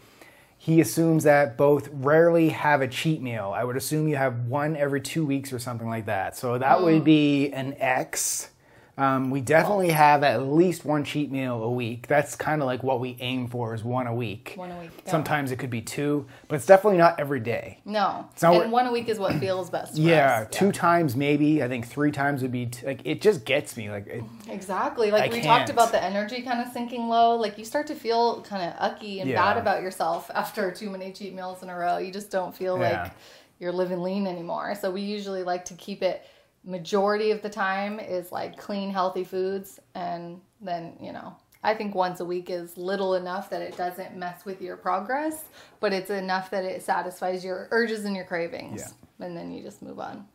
he 0.59 0.79
assumes 0.81 1.25
that 1.25 1.57
both 1.57 1.89
rarely 1.91 2.51
have 2.51 2.83
a 2.83 2.89
cheat 2.89 3.23
meal. 3.23 3.53
I 3.57 3.65
would 3.65 3.77
assume 3.77 4.09
you 4.09 4.17
have 4.17 4.41
one 4.47 4.77
every 4.77 5.01
two 5.01 5.25
weeks 5.25 5.55
or 5.55 5.59
something 5.59 5.89
like 5.89 6.05
that. 6.07 6.37
So 6.37 6.59
that 6.59 6.79
Hmm. 6.79 6.85
would 6.85 7.05
be 7.05 7.51
an 7.53 7.77
X. 7.79 8.51
Um, 8.97 9.31
we 9.31 9.41
definitely 9.41 9.91
have 9.91 10.23
at 10.23 10.43
least 10.47 10.85
one 10.85 11.03
cheat 11.03 11.29
meal 11.33 11.61
a 11.65 11.71
week. 11.71 12.07
That's 12.07 12.37
kind 12.37 12.63
of 12.63 12.67
like 12.67 12.85
what 12.85 13.01
we 13.01 13.17
aim 13.19 13.49
for 13.49 13.75
is 13.75 13.83
one 13.83 14.07
a 14.07 14.15
week. 14.15 14.53
One 14.55 14.71
a 14.71 14.79
week, 14.79 14.91
yeah. 15.05 15.11
Sometimes 15.11 15.51
it 15.51 15.57
could 15.59 15.71
be 15.71 15.81
two, 15.81 16.27
but 16.47 16.55
it's 16.57 16.67
definitely 16.67 16.99
not 16.99 17.19
every 17.19 17.41
day. 17.41 17.81
No, 17.85 18.29
not 18.41 18.63
and 18.63 18.71
one 18.71 18.87
a 18.87 18.93
week 18.93 19.09
is 19.09 19.19
what 19.19 19.35
feels 19.41 19.69
best. 19.69 19.95
For 19.95 20.01
Yeah, 20.01 20.43
us. 20.43 20.49
two 20.57 20.71
times 20.71 21.17
maybe. 21.17 21.61
I 21.61 21.67
think 21.67 21.89
three 21.89 22.13
times 22.13 22.41
would 22.43 22.53
be 22.53 22.67
t- 22.67 22.87
like 22.87 23.01
it 23.05 23.21
just 23.21 23.45
gets 23.45 23.77
me 23.77 23.91
like 23.91 24.07
it, 24.07 24.23
Exactly. 24.49 25.11
Like 25.11 25.25
I 25.25 25.27
we 25.35 25.41
can't. 25.41 25.45
talked 25.47 25.71
about 25.71 25.91
the 25.91 26.01
energy 26.01 26.43
kind 26.43 26.61
of 26.65 26.73
sinking 26.73 27.09
low. 27.09 27.35
Like 27.35 27.59
you 27.59 27.65
start 27.65 27.89
to 27.89 27.97
feel 27.97 28.43
kind 28.43 28.63
of 28.63 28.77
ucky 28.79 29.19
and 29.19 29.29
Yeah. 29.29 29.43
bad 29.43 29.61
about 29.61 29.83
yourself 29.83 30.31
after 30.35 30.71
too 30.71 30.89
many 30.91 31.11
cheat 31.13 31.35
meals 31.35 31.65
in 31.65 31.69
a 31.69 31.77
row. 31.77 31.99
You 31.99 32.13
just 32.13 32.31
don't 32.31 32.55
feel 32.55 32.79
Yeah. 32.79 33.03
like 33.03 33.13
you're 33.59 33.73
living 33.73 34.03
lean 34.03 34.29
anymore. 34.29 34.77
So 34.77 34.91
we 34.93 35.01
usually 35.01 35.43
like 35.43 35.65
to 35.65 35.75
keep 35.75 36.01
it 36.03 36.25
majority 36.65 37.31
of 37.31 37.43
the 37.43 37.51
time 37.51 38.01
is 38.01 38.33
like 38.33 38.57
clean, 38.57 38.91
healthy 38.91 39.25
foods 39.25 39.81
and 39.95 40.41
then, 40.61 40.97
you 41.01 41.13
know, 41.13 41.37
I 41.63 41.75
think 41.75 41.95
once 41.95 42.21
a 42.21 42.25
week 42.25 42.51
is 42.51 42.77
little 42.77 43.15
enough 43.15 43.49
that 43.51 43.63
it 43.63 43.77
doesn't 43.77 44.17
mess 44.17 44.45
with 44.45 44.61
your 44.61 44.77
progress, 44.77 45.45
but 45.81 45.95
it's 45.95 46.11
enough 46.11 46.51
that 46.51 46.65
it 46.65 46.83
satisfies 46.83 47.43
your 47.43 47.69
urges 47.71 48.05
and 48.05 48.15
your 48.15 48.27
cravings. 48.27 48.83
Yeah. 48.83 49.27
And 49.27 49.35
then 49.35 49.51
you 49.51 49.63
just 49.63 49.81
move 49.81 49.99
on. 49.99 50.27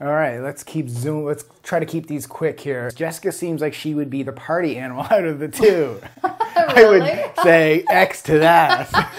All 0.00 0.06
right, 0.06 0.40
let's 0.40 0.62
keep 0.62 0.88
zoom. 0.88 1.26
Let's 1.26 1.44
try 1.62 1.78
to 1.78 1.84
keep 1.84 2.06
these 2.06 2.26
quick 2.26 2.58
here. 2.58 2.90
Jessica 2.90 3.30
seems 3.30 3.60
like 3.60 3.74
she 3.74 3.92
would 3.92 4.08
be 4.08 4.22
the 4.22 4.32
party 4.32 4.78
animal 4.78 5.02
out 5.10 5.24
of 5.24 5.38
the 5.38 5.48
two. 5.48 6.00
I 6.24 6.84
would 6.86 7.42
say 7.44 7.84
X 7.90 8.22
to 8.22 8.38
that. 8.38 8.88
Yeah, 8.92 9.10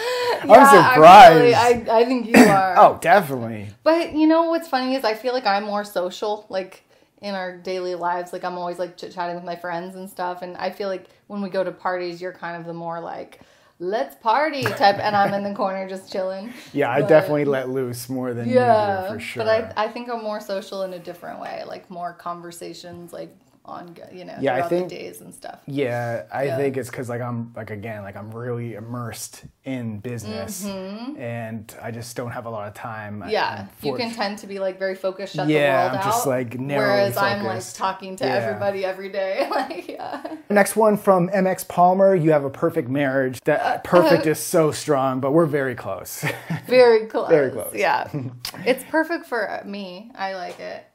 I'm 0.43 0.93
surprised. 0.93 1.53
Actually, 1.53 1.91
I, 1.91 1.99
I 1.99 2.05
think 2.05 2.25
you 2.25 2.35
are. 2.49 2.75
oh, 2.79 2.97
definitely. 2.99 3.67
But 3.83 4.13
you 4.13 4.25
know 4.25 4.45
what's 4.49 4.67
funny 4.67 4.95
is 4.95 5.03
I 5.03 5.13
feel 5.13 5.33
like 5.33 5.45
I'm 5.45 5.65
more 5.65 5.83
social, 5.83 6.47
like 6.49 6.83
in 7.21 7.35
our 7.35 7.55
daily 7.55 7.93
lives. 7.93 8.33
Like 8.33 8.43
I'm 8.43 8.57
always 8.57 8.79
like 8.79 8.97
chit 8.97 9.13
chatting 9.13 9.35
with 9.35 9.45
my 9.45 9.55
friends 9.55 9.95
and 9.95 10.09
stuff. 10.09 10.41
And 10.41 10.57
I 10.57 10.71
feel 10.71 10.89
like 10.89 11.05
when 11.27 11.41
we 11.41 11.49
go 11.49 11.63
to 11.63 11.71
parties, 11.71 12.19
you're 12.19 12.33
kind 12.33 12.57
of 12.57 12.65
the 12.65 12.73
more 12.73 12.99
like, 12.99 13.41
let's 13.81 14.15
party 14.17 14.61
type. 14.63 14.99
and 14.99 15.15
I'm 15.15 15.33
in 15.33 15.43
the 15.43 15.53
corner 15.55 15.89
just 15.89 16.11
chilling. 16.11 16.53
Yeah, 16.71 16.89
I 16.91 17.01
definitely 17.01 17.45
let 17.45 17.67
loose 17.69 18.07
more 18.07 18.33
than 18.33 18.47
Yeah, 18.47 19.07
you 19.07 19.13
for 19.15 19.19
sure. 19.19 19.43
but 19.43 19.49
I, 19.77 19.85
I 19.85 19.87
think 19.89 20.07
I'm 20.09 20.23
more 20.23 20.39
social 20.39 20.83
in 20.83 20.93
a 20.93 20.99
different 20.99 21.41
way, 21.41 21.63
like 21.65 21.89
more 21.89 22.13
conversations, 22.13 23.11
like 23.11 23.35
on 23.71 23.95
you 24.11 24.25
know 24.25 24.35
Yeah, 24.39 24.55
I 24.55 24.61
think- 24.63 24.89
the 24.89 24.95
days 24.95 25.21
and 25.21 25.33
stuff. 25.33 25.59
Yeah, 25.65 26.23
I 26.31 26.43
Yeah. 26.43 26.57
think 26.57 26.77
it's 26.77 26.89
because 26.89 27.09
like 27.09 27.21
I'm 27.21 27.53
like 27.55 27.71
again 27.71 28.03
like 28.03 28.15
I'm 28.15 28.31
really 28.31 28.75
immersed 28.75 29.45
in 29.63 29.99
business, 29.99 30.63
mm-hmm. 30.63 31.19
and 31.19 31.73
I 31.81 31.91
just 31.91 32.15
don't 32.15 32.31
have 32.31 32.45
a 32.45 32.49
lot 32.49 32.67
of 32.67 32.73
time. 32.73 33.21
Mm-hmm. 33.21 33.29
Yeah, 33.29 33.67
you 33.81 33.95
can 33.95 34.11
tend 34.13 34.39
to 34.39 34.47
be 34.47 34.59
like 34.59 34.77
very 34.77 34.95
focused, 34.95 35.35
shut 35.35 35.47
Yeah, 35.47 35.87
the 35.87 35.93
world 35.93 36.05
I'm 36.05 36.11
just, 36.11 36.27
like, 36.27 36.59
narrowly 36.59 36.89
whereas 36.89 37.17
I'm 37.17 37.43
like 37.43 37.73
talking 37.73 38.15
to 38.17 38.25
Yeah. 38.25 38.35
everybody 38.35 38.85
every 38.85 39.09
day. 39.09 39.47
like 39.51 39.87
yeah, 39.87 40.35
Next 40.49 40.75
one 40.75 40.97
from 40.97 41.29
MX 41.29 41.67
Palmer. 41.67 42.15
You 42.15 42.31
have 42.31 42.43
a 42.43 42.49
perfect 42.49 42.89
marriage. 42.89 43.39
That 43.45 43.61
uh, 43.61 43.63
uh, 43.63 43.77
perfect 43.79 44.21
uh-huh. 44.21 44.31
is 44.31 44.39
so 44.39 44.71
strong, 44.71 45.19
but 45.19 45.31
we're 45.31 45.45
very 45.45 45.75
close. 45.75 46.25
very 46.67 47.07
close. 47.07 47.29
Very 47.29 47.51
close. 47.51 47.73
Yeah, 47.73 48.09
it's 48.65 48.83
perfect 48.85 49.25
for 49.25 49.61
me. 49.65 50.11
I 50.15 50.33
like 50.33 50.59
it. 50.59 50.85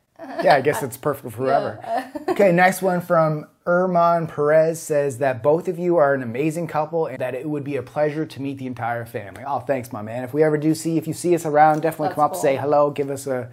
Yeah, 0.42 0.54
I 0.56 0.60
guess 0.60 0.82
it's 0.82 0.96
perfect 0.96 1.24
for 1.24 1.30
forever. 1.30 2.10
okay, 2.28 2.52
next 2.52 2.82
one 2.82 3.00
from 3.00 3.46
Erman 3.66 4.28
Perez 4.28 4.80
says 4.80 5.18
that 5.18 5.42
both 5.42 5.68
of 5.68 5.78
you 5.78 5.96
are 5.96 6.14
an 6.14 6.22
amazing 6.22 6.66
couple 6.68 7.06
and 7.06 7.18
that 7.18 7.34
it 7.34 7.48
would 7.48 7.64
be 7.64 7.76
a 7.76 7.82
pleasure 7.82 8.24
to 8.24 8.42
meet 8.42 8.58
the 8.58 8.66
entire 8.66 9.04
family. 9.04 9.42
Oh, 9.46 9.60
thanks, 9.60 9.92
my 9.92 10.02
man. 10.02 10.24
If 10.24 10.32
we 10.32 10.42
ever 10.42 10.56
do 10.56 10.74
see, 10.74 10.96
if 10.98 11.06
you 11.06 11.12
see 11.12 11.34
us 11.34 11.44
around, 11.44 11.80
definitely 11.82 12.08
That's 12.08 12.14
come 12.16 12.24
up, 12.24 12.32
cool. 12.32 12.40
say 12.42 12.56
hello, 12.56 12.90
give 12.90 13.10
us 13.10 13.26
a. 13.26 13.50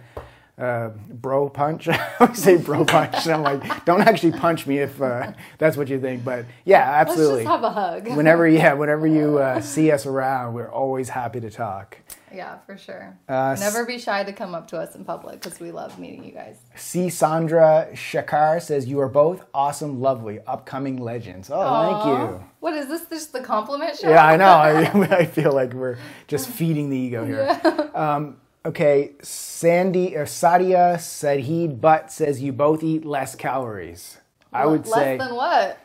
Uh, 0.56 0.90
bro 1.08 1.48
punch. 1.48 1.88
I 2.20 2.32
say 2.32 2.56
bro 2.58 2.84
punch. 2.84 3.26
I'm 3.26 3.42
like, 3.42 3.84
don't 3.84 4.02
actually 4.02 4.38
punch 4.38 4.68
me 4.68 4.78
if 4.78 5.02
uh, 5.02 5.32
that's 5.58 5.76
what 5.76 5.88
you 5.88 6.00
think. 6.00 6.24
But 6.24 6.44
yeah, 6.64 6.98
Let's 6.98 7.10
absolutely. 7.10 7.42
just 7.42 7.50
have 7.50 7.64
a 7.64 7.70
hug. 7.70 8.08
whenever, 8.16 8.46
yeah, 8.46 8.72
whenever 8.74 9.04
you 9.08 9.38
uh, 9.40 9.60
see 9.60 9.90
us 9.90 10.06
around, 10.06 10.54
we're 10.54 10.70
always 10.70 11.08
happy 11.08 11.40
to 11.40 11.50
talk. 11.50 11.98
Yeah, 12.34 12.58
for 12.66 12.76
sure. 12.76 13.16
Uh, 13.28 13.56
Never 13.58 13.84
be 13.84 13.98
shy 13.98 14.24
to 14.24 14.32
come 14.32 14.54
up 14.54 14.68
to 14.68 14.78
us 14.78 14.94
in 14.94 15.04
public 15.04 15.40
because 15.40 15.60
we 15.60 15.70
love 15.70 15.98
meeting 15.98 16.24
you 16.24 16.32
guys. 16.32 16.56
C. 16.76 17.08
Sandra 17.08 17.88
Shakar 17.92 18.60
says, 18.60 18.86
You 18.86 19.00
are 19.00 19.08
both 19.08 19.44
awesome, 19.54 20.00
lovely, 20.00 20.40
upcoming 20.46 20.96
legends. 20.96 21.50
Oh, 21.52 22.02
thank 22.02 22.06
you. 22.06 22.44
What 22.60 22.74
is 22.74 22.88
this? 22.88 23.06
Just 23.06 23.32
the 23.32 23.40
compliment 23.40 23.96
show? 23.98 24.10
Yeah, 24.10 24.26
I 24.26 24.36
know. 24.36 24.46
I, 24.46 25.16
I 25.18 25.24
feel 25.26 25.52
like 25.52 25.72
we're 25.72 25.98
just 26.26 26.48
feeding 26.48 26.90
the 26.90 26.96
ego 26.96 27.24
here. 27.24 27.60
Um, 27.94 28.38
okay, 28.66 29.12
Sandy 29.22 30.16
or 30.16 30.24
Sadia 30.24 30.96
Sadid 30.96 31.80
Butt 31.80 32.10
says, 32.10 32.42
You 32.42 32.52
both 32.52 32.82
eat 32.82 33.04
less 33.04 33.34
calories. 33.34 34.18
I 34.52 34.66
would 34.66 34.86
Less 34.86 34.94
say, 34.94 35.18
Less 35.18 35.28
than 35.28 35.36
what? 35.36 35.84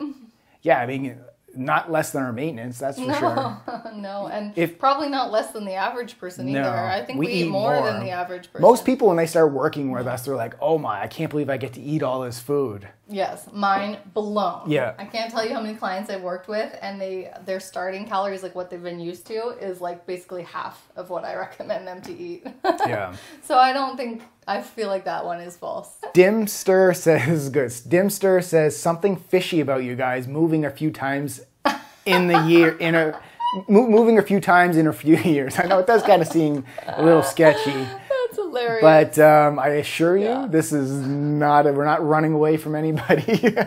yeah, 0.62 0.78
I 0.80 0.86
mean, 0.86 1.18
not 1.56 1.90
less 1.90 2.12
than 2.12 2.22
our 2.22 2.32
maintenance, 2.32 2.78
that's 2.78 2.98
for 2.98 3.12
sure. 3.14 3.92
no, 3.96 4.28
and 4.28 4.56
If- 4.56 4.78
probably 4.78 5.08
not 5.08 5.30
less 5.30 5.50
than 5.52 5.64
the 5.64 5.74
average 5.74 6.18
person 6.18 6.50
No, 6.52 6.60
either. 6.60 6.68
I 6.78 7.04
think 7.04 7.18
we 7.18 7.26
we, 7.26 7.32
eat, 7.32 7.44
eat 7.46 7.48
more, 7.50 7.74
more. 7.74 7.84
than 7.92 8.00
the 8.04 8.10
average 8.10 8.52
person. 8.52 8.62
Most 8.62 8.84
people, 8.84 9.08
when 9.08 9.16
they 9.16 9.26
start 9.26 9.52
working 9.52 9.90
with 9.90 10.06
us, 10.06 10.24
they're 10.24 10.36
like, 10.36 10.54
Oh 10.60 10.78
my, 10.78 11.02
I 11.02 11.06
can't 11.06 11.30
believe 11.30 11.50
I 11.50 11.56
get 11.56 11.72
to 11.74 11.80
eat 11.80 12.02
all 12.02 12.20
this 12.22 12.38
food. 12.40 12.88
Yes, 13.10 13.48
mine 13.52 13.98
blown. 14.14 14.70
Yeah. 14.70 14.94
I 14.96 15.04
can't 15.04 15.32
tell 15.32 15.44
you 15.44 15.52
how 15.52 15.60
many 15.60 15.74
clients 15.74 16.08
I've 16.10 16.22
worked 16.22 16.48
with, 16.48 16.76
and 16.80 17.00
they 17.00 17.32
their 17.44 17.58
starting 17.58 18.06
calories, 18.06 18.42
like 18.42 18.54
what 18.54 18.70
they've 18.70 18.82
been 18.82 19.00
used 19.00 19.26
to, 19.26 19.48
is 19.60 19.80
like 19.80 20.06
basically 20.06 20.44
half 20.44 20.88
of 20.96 21.10
what 21.10 21.24
I 21.24 21.34
recommend 21.46 21.86
them 21.86 22.00
to 22.02 22.16
eat. 22.16 22.46
Yeah. 22.64 23.14
so 23.42 23.58
I 23.58 23.72
don't 23.72 23.96
think 23.96 24.22
I 24.46 24.62
feel 24.62 24.88
like 24.88 25.04
that 25.04 25.24
one 25.24 25.40
is 25.40 25.56
false. 25.56 25.98
Dimster 26.14 26.96
says 26.96 27.48
good. 27.48 27.70
Dimster 27.70 28.42
says 28.42 28.78
something 28.78 29.16
fishy 29.16 29.60
about 29.60 29.82
you 29.82 29.96
guys 29.96 30.28
moving 30.28 30.64
a 30.64 30.70
few 30.70 30.90
times 30.90 31.40
in 32.06 32.28
the 32.28 32.38
year 32.46 32.76
in 32.78 32.94
a 32.94 33.20
moving 33.68 34.18
a 34.18 34.22
few 34.22 34.40
times 34.40 34.76
in 34.76 34.86
a 34.86 34.92
few 34.92 35.16
years. 35.16 35.58
I 35.58 35.64
know 35.64 35.78
it 35.78 35.86
does 35.86 36.02
kind 36.02 36.22
of 36.22 36.28
seem 36.28 36.64
a 36.86 37.02
little 37.02 37.22
sketchy, 37.22 37.86
hilarious. 38.50 38.82
but 38.82 39.18
um, 39.18 39.58
I 39.58 39.68
assure 39.68 40.16
you, 40.16 40.24
Yeah. 40.24 40.46
this 40.48 40.72
is 40.72 40.90
not. 40.90 41.66
A, 41.66 41.72
we're 41.72 41.84
not 41.84 42.06
running 42.06 42.32
away 42.32 42.56
from 42.56 42.74
anybody. 42.74 43.56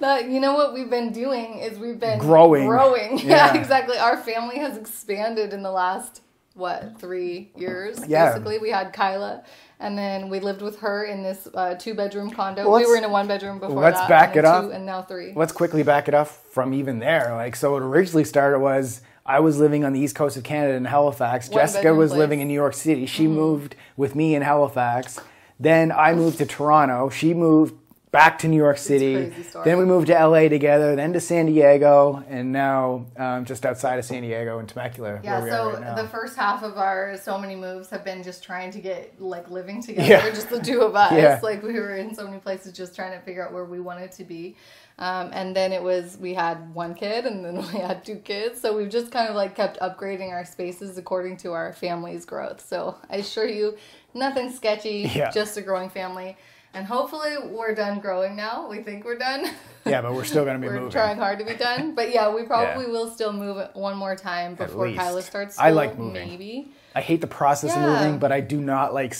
That 0.00 0.28
you 0.28 0.40
know 0.40 0.54
what 0.54 0.74
we've 0.74 0.90
been 0.90 1.12
doing 1.12 1.58
is 1.60 1.78
we've 1.78 2.00
been 2.00 2.18
Growing. 2.18 2.66
Growing. 2.66 3.18
Yeah, 3.24 3.54
Yeah. 3.54 3.60
exactly. 3.60 3.96
Our 3.96 4.16
family 4.16 4.58
has 4.58 4.76
expanded 4.76 5.52
in 5.52 5.62
the 5.62 5.70
last 5.70 6.22
what 6.54 6.98
three 6.98 7.52
years? 7.56 8.00
Yeah. 8.06 8.30
Basically, 8.32 8.58
we 8.58 8.70
had 8.70 8.92
Kyla, 8.92 9.44
and 9.80 9.96
then 9.96 10.28
we 10.28 10.40
lived 10.40 10.60
with 10.60 10.80
her 10.80 11.04
in 11.04 11.22
this 11.22 11.48
uh, 11.54 11.74
two 11.76 11.94
bedroom 11.94 12.30
condo. 12.30 12.68
Well, 12.68 12.80
we 12.80 12.86
were 12.86 12.96
in 12.96 13.04
a 13.04 13.08
one 13.08 13.26
bedroom 13.28 13.60
before 13.60 13.80
let's 13.80 13.98
that. 14.00 14.08
back 14.08 14.28
and 14.30 14.38
it 14.40 14.42
then 14.42 14.54
up. 14.66 14.72
and 14.72 14.84
now 14.86 15.02
three. 15.02 15.32
Let's 15.34 15.52
quickly 15.52 15.84
back 15.84 16.08
it 16.08 16.14
up 16.14 16.28
from 16.28 16.74
even 16.74 16.98
there. 16.98 17.32
Like, 17.34 17.54
so 17.56 17.76
it 17.76 17.82
originally 17.82 18.24
started 18.24 18.58
was 18.58 19.00
I 19.26 19.40
was 19.40 19.58
living 19.58 19.84
on 19.84 19.94
the 19.94 20.00
east 20.00 20.14
coast 20.14 20.36
of 20.36 20.42
Canada 20.42 20.74
in 20.74 20.84
Halifax. 20.84 21.48
Jessica 21.48 21.94
was 21.94 22.10
place. 22.10 22.18
living 22.18 22.40
in 22.40 22.48
New 22.48 22.54
York 22.54 22.74
City. 22.74 23.06
She 23.06 23.24
mm-hmm. 23.24 23.34
moved 23.34 23.76
with 23.96 24.14
me 24.14 24.34
in 24.34 24.42
Halifax. 24.42 25.18
Then 25.58 25.92
I 25.92 26.14
moved 26.14 26.38
to 26.38 26.46
Toronto. 26.46 27.08
She 27.08 27.32
moved 27.32 27.74
back 28.14 28.38
to 28.38 28.48
New 28.48 28.56
York 28.56 28.78
City. 28.78 29.32
Then 29.64 29.76
we 29.76 29.84
moved 29.84 30.06
to 30.06 30.14
LA 30.14 30.48
together. 30.48 30.94
Then 30.94 31.12
to 31.14 31.20
San 31.20 31.46
Diego, 31.46 32.22
and 32.28 32.52
now 32.52 33.06
um, 33.16 33.44
just 33.44 33.66
outside 33.66 33.98
of 33.98 34.04
San 34.04 34.22
Diego 34.22 34.60
in 34.60 34.66
Temecula, 34.68 35.18
Yeah, 35.24 35.38
where 35.40 35.44
we 35.44 35.50
so 35.50 35.56
are 35.56 35.72
right 35.72 35.80
now. 35.80 35.94
the 35.96 36.08
first 36.08 36.36
half 36.36 36.62
of 36.62 36.78
our 36.78 37.16
so 37.16 37.36
many 37.38 37.56
moves 37.56 37.90
have 37.90 38.04
been 38.04 38.22
just 38.22 38.44
trying 38.44 38.70
to 38.70 38.78
get 38.80 39.20
like 39.20 39.50
living 39.50 39.82
together, 39.88 40.08
Yeah. 40.08 40.30
just 40.30 40.48
the 40.48 40.60
two 40.60 40.82
of 40.82 40.94
us. 40.94 41.12
Yeah. 41.12 41.40
Like 41.42 41.64
we 41.64 41.72
were 41.74 41.96
in 41.96 42.14
so 42.14 42.24
many 42.24 42.38
places 42.38 42.72
just 42.72 42.94
trying 42.94 43.18
to 43.18 43.24
figure 43.24 43.44
out 43.44 43.52
where 43.52 43.64
we 43.64 43.80
wanted 43.80 44.12
to 44.12 44.24
be. 44.24 44.54
Um, 44.96 45.30
and 45.32 45.56
then 45.56 45.72
it 45.72 45.82
was 45.82 46.16
we 46.20 46.34
had 46.34 46.72
one 46.72 46.94
kid 46.94 47.26
and 47.26 47.44
then 47.44 47.56
we 47.72 47.80
had 47.80 48.04
two 48.04 48.16
kids. 48.16 48.60
So 48.60 48.76
we've 48.76 48.90
just 48.90 49.10
kind 49.10 49.28
of 49.28 49.34
like 49.34 49.56
kept 49.56 49.80
upgrading 49.80 50.30
our 50.30 50.44
spaces 50.44 50.96
according 50.98 51.38
to 51.38 51.52
our 51.52 51.72
family's 51.72 52.24
growth. 52.24 52.64
So 52.64 52.96
I 53.10 53.16
assure 53.16 53.48
you, 53.48 53.76
nothing 54.14 54.52
sketchy, 54.52 55.10
Yeah. 55.16 55.32
just 55.32 55.56
a 55.56 55.62
growing 55.62 55.90
family. 55.90 56.36
And 56.74 56.86
hopefully 56.86 57.36
we're 57.50 57.74
done 57.74 58.00
growing 58.00 58.34
now. 58.36 58.68
We 58.68 58.78
think 58.82 59.04
we're 59.04 59.16
done. 59.18 59.44
yeah, 59.86 60.02
but 60.02 60.12
we're 60.12 60.24
still 60.24 60.44
going 60.44 60.56
to 60.56 60.60
be 60.60 60.66
moving. 60.66 60.74
We're 60.80 60.84
moving. 60.86 60.92
trying 60.92 61.16
hard 61.18 61.38
to 61.38 61.44
be 61.44 61.54
done, 61.54 61.94
but 61.94 62.12
yeah, 62.12 62.34
we 62.34 62.42
probably 62.44 62.84
Yeah. 62.86 62.90
will 62.90 63.10
still 63.10 63.32
move 63.32 63.58
it 63.58 63.70
one 63.74 63.96
more 63.96 64.16
time 64.16 64.54
before. 64.56 64.90
Kyla 64.92 65.22
starts 65.22 65.54
school. 65.54 65.66
I 65.66 65.70
like 65.70 65.96
moving. 65.98 66.14
Maybe. 66.28 66.72
I 66.94 67.00
hate 67.00 67.20
the 67.20 67.26
process 67.28 67.70
Yeah. 67.76 67.84
of 67.86 68.00
moving, 68.00 68.18
but 68.18 68.32
I 68.32 68.40
do 68.40 68.60
not 68.60 68.92
like 68.92 69.14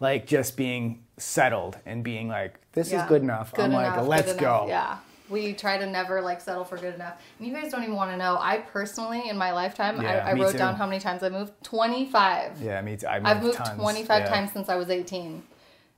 like 0.00 0.26
just 0.26 0.56
being 0.56 1.02
settled 1.16 1.78
and 1.86 2.02
being 2.02 2.28
like, 2.28 2.58
this 2.72 2.92
is 2.92 3.02
good 3.04 3.22
enough. 3.22 3.54
I'm 3.56 3.72
like, 3.72 3.92
enough, 3.94 4.06
let's 4.08 4.32
go. 4.34 4.66
Yeah. 4.68 4.98
We 5.30 5.54
try 5.54 5.78
to 5.78 5.86
never 5.86 6.20
like 6.20 6.40
settle 6.42 6.64
for 6.64 6.76
good 6.76 6.94
enough. 6.94 7.14
And 7.38 7.46
you 7.48 7.54
guys 7.54 7.70
don't 7.70 7.84
even 7.84 7.94
want 7.94 8.10
to 8.10 8.16
know. 8.18 8.36
I 8.38 8.58
personally, 8.58 9.28
in 9.30 9.38
my 9.38 9.52
lifetime, 9.52 10.02
Yeah, 10.02 10.24
I, 10.26 10.30
I 10.30 10.32
wrote 10.34 10.52
too. 10.52 10.58
down 10.58 10.74
how 10.74 10.84
many 10.86 11.00
times 11.00 11.22
I 11.22 11.30
moved. 11.30 11.52
Twenty 11.62 12.04
five. 12.06 12.60
Yeah, 12.60 12.82
me 12.82 12.96
too. 12.98 13.06
I 13.06 13.20
I've 13.30 13.42
moved 13.42 13.56
tons. 13.56 13.80
twenty 13.80 14.04
five 14.04 14.24
Yeah. 14.24 14.30
times 14.34 14.52
since 14.52 14.68
I 14.68 14.74
was 14.76 14.90
eighteen. 14.90 15.42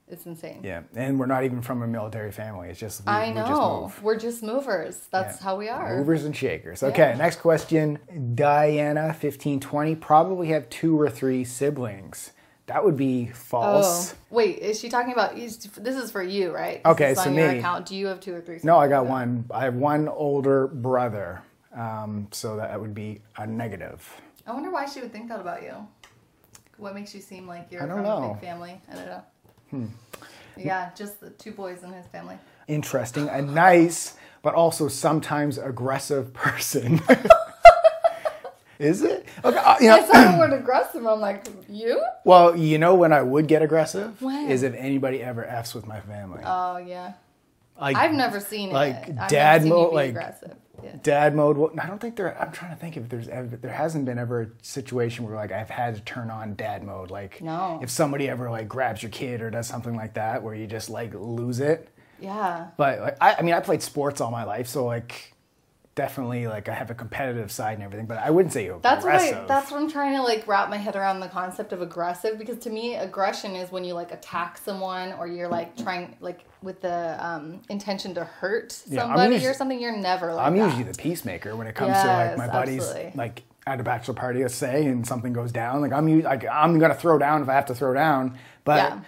It's 0.07 0.27
insane. 0.27 0.61
Yeah, 0.63 0.83
and 0.95 1.19
we're 1.19 1.27
not 1.27 1.45
even 1.45 1.63
from 1.63 1.83
a 1.83 1.87
military 1.87 2.31
family. 2.31 2.69
It's 2.69 2.79
just 2.79 3.01
we, 3.07 3.11
I 3.11 3.29
we 3.29 3.35
know. 3.35 3.83
move. 3.85 4.03
We're 4.03 4.19
just 4.19 4.43
movers. 4.43 5.09
That's 5.11 5.39
Yeah. 5.41 5.45
how 5.45 5.57
we 5.57 5.69
are. 5.71 5.97
Movers 5.97 6.25
and 6.27 6.37
shakers. 6.37 6.83
Okay, 6.83 7.11
Yeah. 7.11 7.17
next 7.17 7.41
question. 7.41 7.99
Diana, 8.35 9.15
fifteen 9.15 9.61
twenty, 9.61 9.95
probably 9.97 10.49
have 10.49 10.69
two 10.69 11.01
or 11.01 11.09
three 11.09 11.43
siblings. 11.45 12.33
That 12.67 12.85
would 12.85 12.97
be 12.97 13.27
false. 13.29 14.13
Oh, 14.13 14.17
wait. 14.31 14.59
Is 14.59 14.79
she 14.81 14.89
talking 14.89 15.13
about? 15.13 15.37
This 15.37 15.67
is 15.97 16.11
for 16.11 16.23
you, 16.23 16.51
right? 16.55 16.81
Okay, 16.85 17.15
so 17.15 17.23
on 17.29 17.35
your 17.35 17.53
me. 17.53 17.59
account. 17.59 17.87
Do 17.87 17.97
you 17.97 18.07
have 18.09 18.21
two 18.21 18.35
or 18.35 18.41
three? 18.41 18.59
Siblings? 18.59 18.65
No, 18.65 18.77
I 18.79 18.89
got 18.89 19.07
one. 19.07 19.47
I 19.51 19.65
have 19.65 19.75
one 19.75 20.07
older 20.09 20.67
brother, 20.67 21.43
um, 21.75 22.29
so 22.31 22.57
that 22.57 22.79
would 22.79 22.95
be 22.95 23.23
a 23.39 23.47
negative. 23.47 24.07
I 24.47 24.53
wonder 24.53 24.71
why 24.71 24.85
she 24.85 25.01
would 25.01 25.13
think 25.13 25.29
that 25.31 25.41
about 25.41 25.63
you. 25.63 25.75
What 26.77 26.95
makes 26.95 27.15
you 27.15 27.21
seem 27.23 27.47
like 27.47 27.69
you're 27.71 27.81
from 27.81 27.91
a 28.01 28.03
know. 28.03 28.21
Hmm. 28.21 28.33
big 28.35 28.41
family? 28.43 28.81
I 28.91 28.95
don't 28.97 29.07
know. 29.07 29.23
Yeah, 30.57 30.91
just 30.97 31.21
the 31.21 31.31
two 31.31 31.51
boys 31.53 31.83
in 31.83 31.93
his 31.93 32.07
family. 32.07 32.39
Interesting, 32.69 33.29
a 33.29 33.43
nice 33.43 34.17
but 34.43 34.55
also 34.55 34.89
sometimes 34.89 35.57
aggressive 35.59 36.33
person. 36.35 37.01
Is 38.79 39.03
it? 39.03 39.25
Okay, 39.45 39.57
uh, 39.57 39.77
you 39.81 39.89
I 39.89 40.01
know, 40.01 40.07
saw 40.07 40.33
the 40.33 40.39
word 40.39 40.53
aggressive. 40.53 41.07
I'm 41.07 41.21
like, 41.21 41.47
you? 41.69 42.03
well, 42.25 42.57
you 42.57 42.77
know 42.77 42.95
when 42.97 43.13
I 43.13 43.23
would 43.23 43.47
get 43.47 43.63
aggressive 43.63 44.21
When? 44.21 44.51
is 44.51 44.65
if 44.65 44.75
anybody 44.75 45.23
ever 45.23 45.45
f's 45.47 45.75
with 45.75 45.87
my 45.87 46.01
family. 46.01 46.43
Oh 46.45 46.79
yeah. 46.79 47.13
Like 47.81 47.97
I've 47.97 48.13
never 48.13 48.41
seen 48.41 48.71
like 48.71 49.09
it. 49.09 49.17
Dad 49.29 49.63
never 49.63 49.63
seen 49.63 49.67
you 49.69 49.75
mode, 49.79 49.95
like- 49.95 50.11
aggressive. 50.11 50.57
Yeah. 50.83 50.97
dad 51.03 51.35
mode. 51.35 51.79
I 51.79 51.87
don't 51.87 51.99
think 51.99 52.17
there. 52.17 52.39
I'm 52.39 52.53
trying 52.53 52.73
to 52.73 52.77
think 52.77 52.99
if 52.99 53.09
there's 53.09 53.29
ever 53.29 53.57
there 53.57 53.73
hasn't 53.73 54.05
been 54.05 54.19
ever 54.19 54.43
a 54.43 54.47
situation 54.61 55.25
where 55.25 55.35
like 55.35 55.51
I've 55.51 55.71
had 55.71 55.95
to 55.95 56.01
turn 56.03 56.31
on 56.31 56.57
dad 56.57 56.83
mode. 56.85 57.11
Like 57.11 57.41
No. 57.41 57.79
if 57.83 57.89
somebody 57.91 58.29
ever 58.29 58.51
like 58.51 58.69
grabs 58.69 59.03
your 59.03 59.11
kid 59.11 59.41
or 59.41 59.51
does 59.51 59.67
something 59.67 59.97
like 59.97 60.15
that 60.15 60.43
where 60.43 60.55
you 60.55 60.67
just 60.67 60.91
like 60.91 61.15
lose 61.15 61.61
it. 61.61 61.89
Yeah. 62.21 62.67
But 62.77 63.01
like, 63.01 63.17
I, 63.21 63.37
I 63.39 63.43
mean, 63.43 63.55
I 63.55 63.61
played 63.61 63.83
sports 63.83 64.21
all 64.21 64.31
my 64.31 64.45
life, 64.45 64.67
so 64.67 64.85
like 64.85 65.33
definitely 65.95 66.47
like 66.49 66.69
I 66.69 66.75
have 66.75 66.91
a 66.91 66.95
competitive 66.95 67.53
side 67.53 67.75
and 67.75 67.83
everything. 67.83 68.07
But 68.07 68.19
I 68.19 68.31
wouldn't 68.31 68.53
say 68.53 68.65
you're 68.65 68.79
That's 68.81 69.05
what 69.05 69.15
aggressive. 69.15 69.39
I, 69.39 69.47
that's 69.47 69.71
what 69.71 69.81
I'm 69.81 69.91
trying 69.91 70.17
to 70.17 70.23
like 70.23 70.47
wrap 70.49 70.69
my 70.71 70.77
head 70.77 70.97
around 70.97 71.21
the 71.21 71.29
concept 71.29 71.73
of 71.73 71.83
aggressive 71.83 72.39
because 72.39 72.59
to 72.61 72.71
me 72.71 72.97
aggression 72.97 73.55
is 73.55 73.71
when 73.71 73.85
you 73.85 73.95
like 73.95 74.13
attack 74.13 74.59
someone 74.59 75.13
or 75.15 75.27
you're 75.27 75.49
like 75.49 75.77
trying 75.77 76.17
like 76.21 76.45
with 76.63 76.81
the 76.81 77.17
um, 77.25 77.61
intention 77.69 78.15
to 78.15 78.25
hurt 78.25 78.83
Yeah, 78.89 79.03
somebody 79.03 79.35
usually- 79.35 79.51
or 79.51 79.55
something. 79.55 79.81
You're 79.81 79.97
never 79.97 80.35
like 80.35 80.47
I'm 80.47 80.57
that. 80.57 80.65
usually 80.67 80.85
the 80.85 80.99
peacemaker 80.99 81.55
when 81.57 81.67
it 81.67 81.75
comes 81.75 81.93
to 82.01 82.07
like 82.07 82.37
my 82.39 82.49
buddies 82.49 82.83
absolutely. 82.83 83.13
like 83.15 83.43
at 83.67 83.81
a 83.81 83.83
bachelor 83.83 84.15
party, 84.15 84.43
let's 84.43 84.55
say, 84.55 84.85
and 84.87 85.07
something 85.07 85.33
goes 85.33 85.51
down. 85.53 85.81
Like 85.81 85.93
I'm 85.93 86.21
like 86.23 86.45
I'm 86.51 86.79
gonna 86.79 86.95
throw 86.95 87.19
down 87.19 87.43
if 87.43 87.49
I 87.49 87.55
have 87.55 87.67
to 87.67 87.75
throw 87.75 87.95
down, 87.95 88.37
but 88.65 88.77
Yeah. 88.77 89.01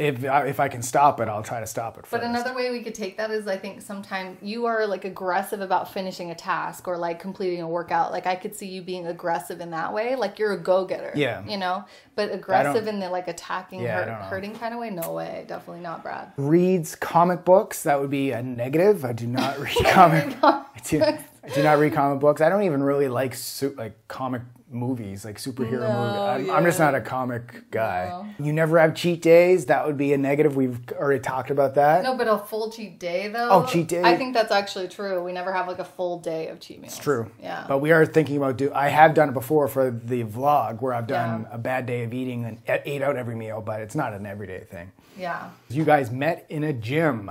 If 0.00 0.24
I, 0.24 0.46
if 0.46 0.58
I 0.58 0.68
can 0.68 0.82
stop 0.82 1.20
it, 1.20 1.28
I'll 1.28 1.42
try 1.42 1.60
to 1.60 1.66
stop 1.66 1.98
it. 1.98 2.06
But 2.10 2.22
another 2.24 2.54
way 2.54 2.70
we 2.70 2.82
could 2.82 2.94
take 2.94 3.16
that 3.18 3.30
is 3.30 3.46
I 3.46 3.56
think 3.56 3.82
sometimes 3.82 4.38
you 4.40 4.66
are 4.66 4.86
like 4.86 5.04
aggressive 5.04 5.60
about 5.60 5.92
finishing 5.92 6.30
a 6.30 6.34
task 6.34 6.88
or 6.88 6.96
like 6.96 7.20
completing 7.20 7.60
a 7.60 7.68
workout. 7.68 8.10
Like 8.10 8.26
I 8.26 8.34
could 8.34 8.54
see 8.56 8.66
you 8.66 8.82
being 8.82 9.06
aggressive 9.06 9.60
in 9.60 9.70
that 9.72 9.92
way. 9.92 10.16
Like 10.16 10.38
you're 10.38 10.52
a 10.52 10.58
go 10.58 10.84
getter. 10.86 11.12
Yeah. 11.14 11.44
You 11.46 11.58
know? 11.58 11.84
But 12.16 12.32
aggressive 12.32 12.86
in 12.86 12.98
the 12.98 13.08
like 13.10 13.28
attacking, 13.28 13.80
Yeah, 13.80 14.04
hurt, 14.04 14.30
hurting 14.30 14.54
kind 14.58 14.74
of 14.74 14.80
way? 14.80 14.90
No 14.90 15.12
way. 15.12 15.44
Definitely 15.46 15.82
not 15.82 16.02
Brad. 16.02 16.32
reads 16.36 16.94
comic 16.94 17.44
books, 17.44 17.82
that 17.82 18.00
would 18.00 18.10
be 18.10 18.30
a 18.32 18.42
negative. 18.42 19.04
I 19.04 19.12
do 19.12 19.26
not 19.26 19.58
read 19.60 19.76
comic. 19.86 20.36
I 20.42 20.64
do, 20.84 21.04
I 21.42 21.48
do 21.48 21.62
not 21.62 21.78
read 21.78 21.92
comic 21.94 22.20
books. 22.20 22.40
I 22.40 22.48
don't 22.48 22.62
even 22.64 22.82
really 22.82 23.08
like 23.08 23.34
su- 23.34 23.74
like 23.78 23.96
comic 24.08 24.42
movies, 24.72 25.24
like 25.24 25.36
superhero 25.38 25.80
No, 25.80 26.34
movies. 26.36 26.50
I'm, 26.50 26.56
I'm 26.58 26.64
just 26.64 26.78
not 26.78 26.94
a 26.94 27.00
comic 27.00 27.70
guy. 27.70 28.24
You 28.38 28.52
never 28.52 28.78
have 28.78 28.94
cheat 28.94 29.20
days. 29.22 29.66
That 29.66 29.84
would 29.86 29.96
be 29.96 30.12
a 30.12 30.18
negative. 30.18 30.54
We've 30.54 30.78
already 30.92 31.18
talked 31.20 31.50
about 31.50 31.74
that. 31.74 32.04
No, 32.04 32.16
but 32.16 32.28
a 32.28 32.38
full 32.38 32.70
cheat 32.70 33.00
day 33.00 33.28
though. 33.28 33.48
Oh, 33.50 33.66
cheat 33.66 33.88
day. 33.88 34.02
I 34.02 34.16
think 34.16 34.34
that's 34.34 34.52
actually 34.52 34.86
true. 34.88 35.24
We 35.24 35.32
never 35.32 35.52
have 35.52 35.66
like 35.66 35.78
a 35.80 35.84
full 35.84 36.20
day 36.20 36.48
of 36.48 36.60
cheat 36.60 36.80
meals. 36.80 36.94
It's 36.94 37.02
true. 37.02 37.30
Yeah. 37.42 37.64
But 37.66 37.78
we 37.78 37.90
are 37.90 38.04
thinking 38.06 38.36
about 38.36 38.58
do. 38.58 38.70
I 38.72 38.88
have 38.88 39.14
done 39.14 39.30
it 39.30 39.32
before 39.32 39.66
for 39.66 39.90
the 39.90 40.24
vlog 40.24 40.80
where 40.82 40.92
I've 40.92 41.06
done 41.08 41.46
Yeah. 41.48 41.54
a 41.54 41.58
bad 41.58 41.86
day 41.86 42.04
of 42.04 42.12
eating 42.14 42.44
and 42.44 42.58
ate 42.84 43.02
out 43.02 43.16
every 43.16 43.34
meal, 43.34 43.60
but 43.62 43.80
it's 43.80 43.94
not 43.96 44.12
an 44.12 44.26
everyday 44.26 44.60
thing. 44.60 44.92
yeah. 45.18 45.50
You 45.68 45.84
guys 45.84 46.10
met 46.10 46.46
in 46.48 46.64
a 46.64 46.72
gym. 46.72 47.30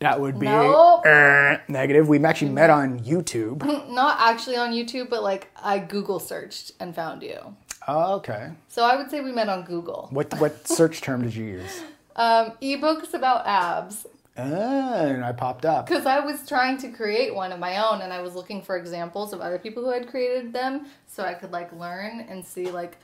That 0.00 0.20
would 0.20 0.38
be 0.38 0.46
Nope. 0.46 1.04
uh, 1.06 1.56
negative. 1.66 2.08
We 2.08 2.22
actually 2.24 2.50
met 2.52 2.70
on 2.70 3.00
YouTube. 3.00 3.64
Not 3.90 4.18
actually 4.20 4.56
on 4.56 4.70
YouTube, 4.72 5.10
but 5.10 5.22
like 5.22 5.48
I 5.60 5.78
Google 5.78 6.20
searched 6.20 6.72
and 6.78 6.94
found 6.94 7.22
you. 7.22 7.56
Oh, 7.88 8.14
okay. 8.16 8.50
So 8.68 8.84
I 8.84 8.96
would 8.96 9.10
say 9.10 9.20
we 9.20 9.32
met 9.32 9.48
on 9.48 9.64
Google. 9.64 10.08
What 10.12 10.32
what 10.38 10.68
search 10.78 11.00
term 11.00 11.22
did 11.22 11.34
you 11.34 11.44
use? 11.44 11.82
Um, 12.14 12.52
ebooks 12.62 13.12
about 13.14 13.46
abs. 13.46 14.06
Ah, 14.36 14.94
and 15.00 15.24
I 15.24 15.32
popped 15.32 15.64
up. 15.64 15.86
Because 15.86 16.06
I 16.06 16.20
was 16.20 16.46
trying 16.46 16.78
to 16.78 16.90
create 16.90 17.34
one 17.34 17.50
of 17.50 17.58
my 17.58 17.84
own 17.84 18.02
and 18.02 18.12
I 18.12 18.20
was 18.20 18.36
looking 18.36 18.62
for 18.62 18.76
examples 18.76 19.32
of 19.32 19.40
other 19.40 19.58
people 19.58 19.84
who 19.84 19.90
had 19.90 20.06
created 20.08 20.52
them 20.52 20.86
so 21.08 21.24
I 21.24 21.34
could 21.34 21.50
like 21.50 21.72
learn 21.72 22.20
and 22.28 22.44
see 22.44 22.70
like, 22.70 22.98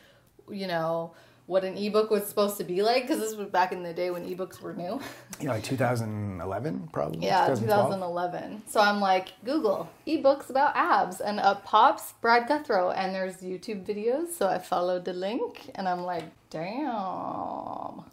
you 0.48 0.68
know, 0.68 1.10
what 1.46 1.62
an 1.64 1.76
ebook 1.76 2.10
was 2.10 2.24
supposed 2.26 2.56
to 2.56 2.64
be 2.64 2.82
like 2.82 3.02
because 3.02 3.18
this 3.20 3.34
was 3.34 3.48
back 3.48 3.70
in 3.72 3.82
the 3.82 3.92
day 3.92 4.10
when 4.10 4.24
ebooks 4.24 4.60
were 4.60 4.72
new. 4.72 4.98
Know, 5.42 5.50
like 5.52 5.62
2011, 5.64 6.88
probably. 6.92 7.26
Yeah, 7.26 7.46
2012. 7.48 7.86
2011. 7.90 8.62
So 8.66 8.80
I'm 8.80 9.00
like, 9.00 9.28
Google 9.44 9.90
ebooks 10.06 10.48
about 10.48 10.74
abs, 10.74 11.20
and 11.20 11.38
up 11.40 11.64
pops 11.64 12.12
Brad 12.22 12.48
Gouthro, 12.48 12.94
and 12.96 13.14
there's 13.14 13.36
YouTube 13.38 13.84
videos. 13.84 14.32
So 14.32 14.48
I 14.48 14.58
followed 14.58 15.04
the 15.04 15.12
link, 15.12 15.70
and 15.74 15.86
I'm 15.88 16.02
like, 16.02 16.24
damn. 16.50 18.04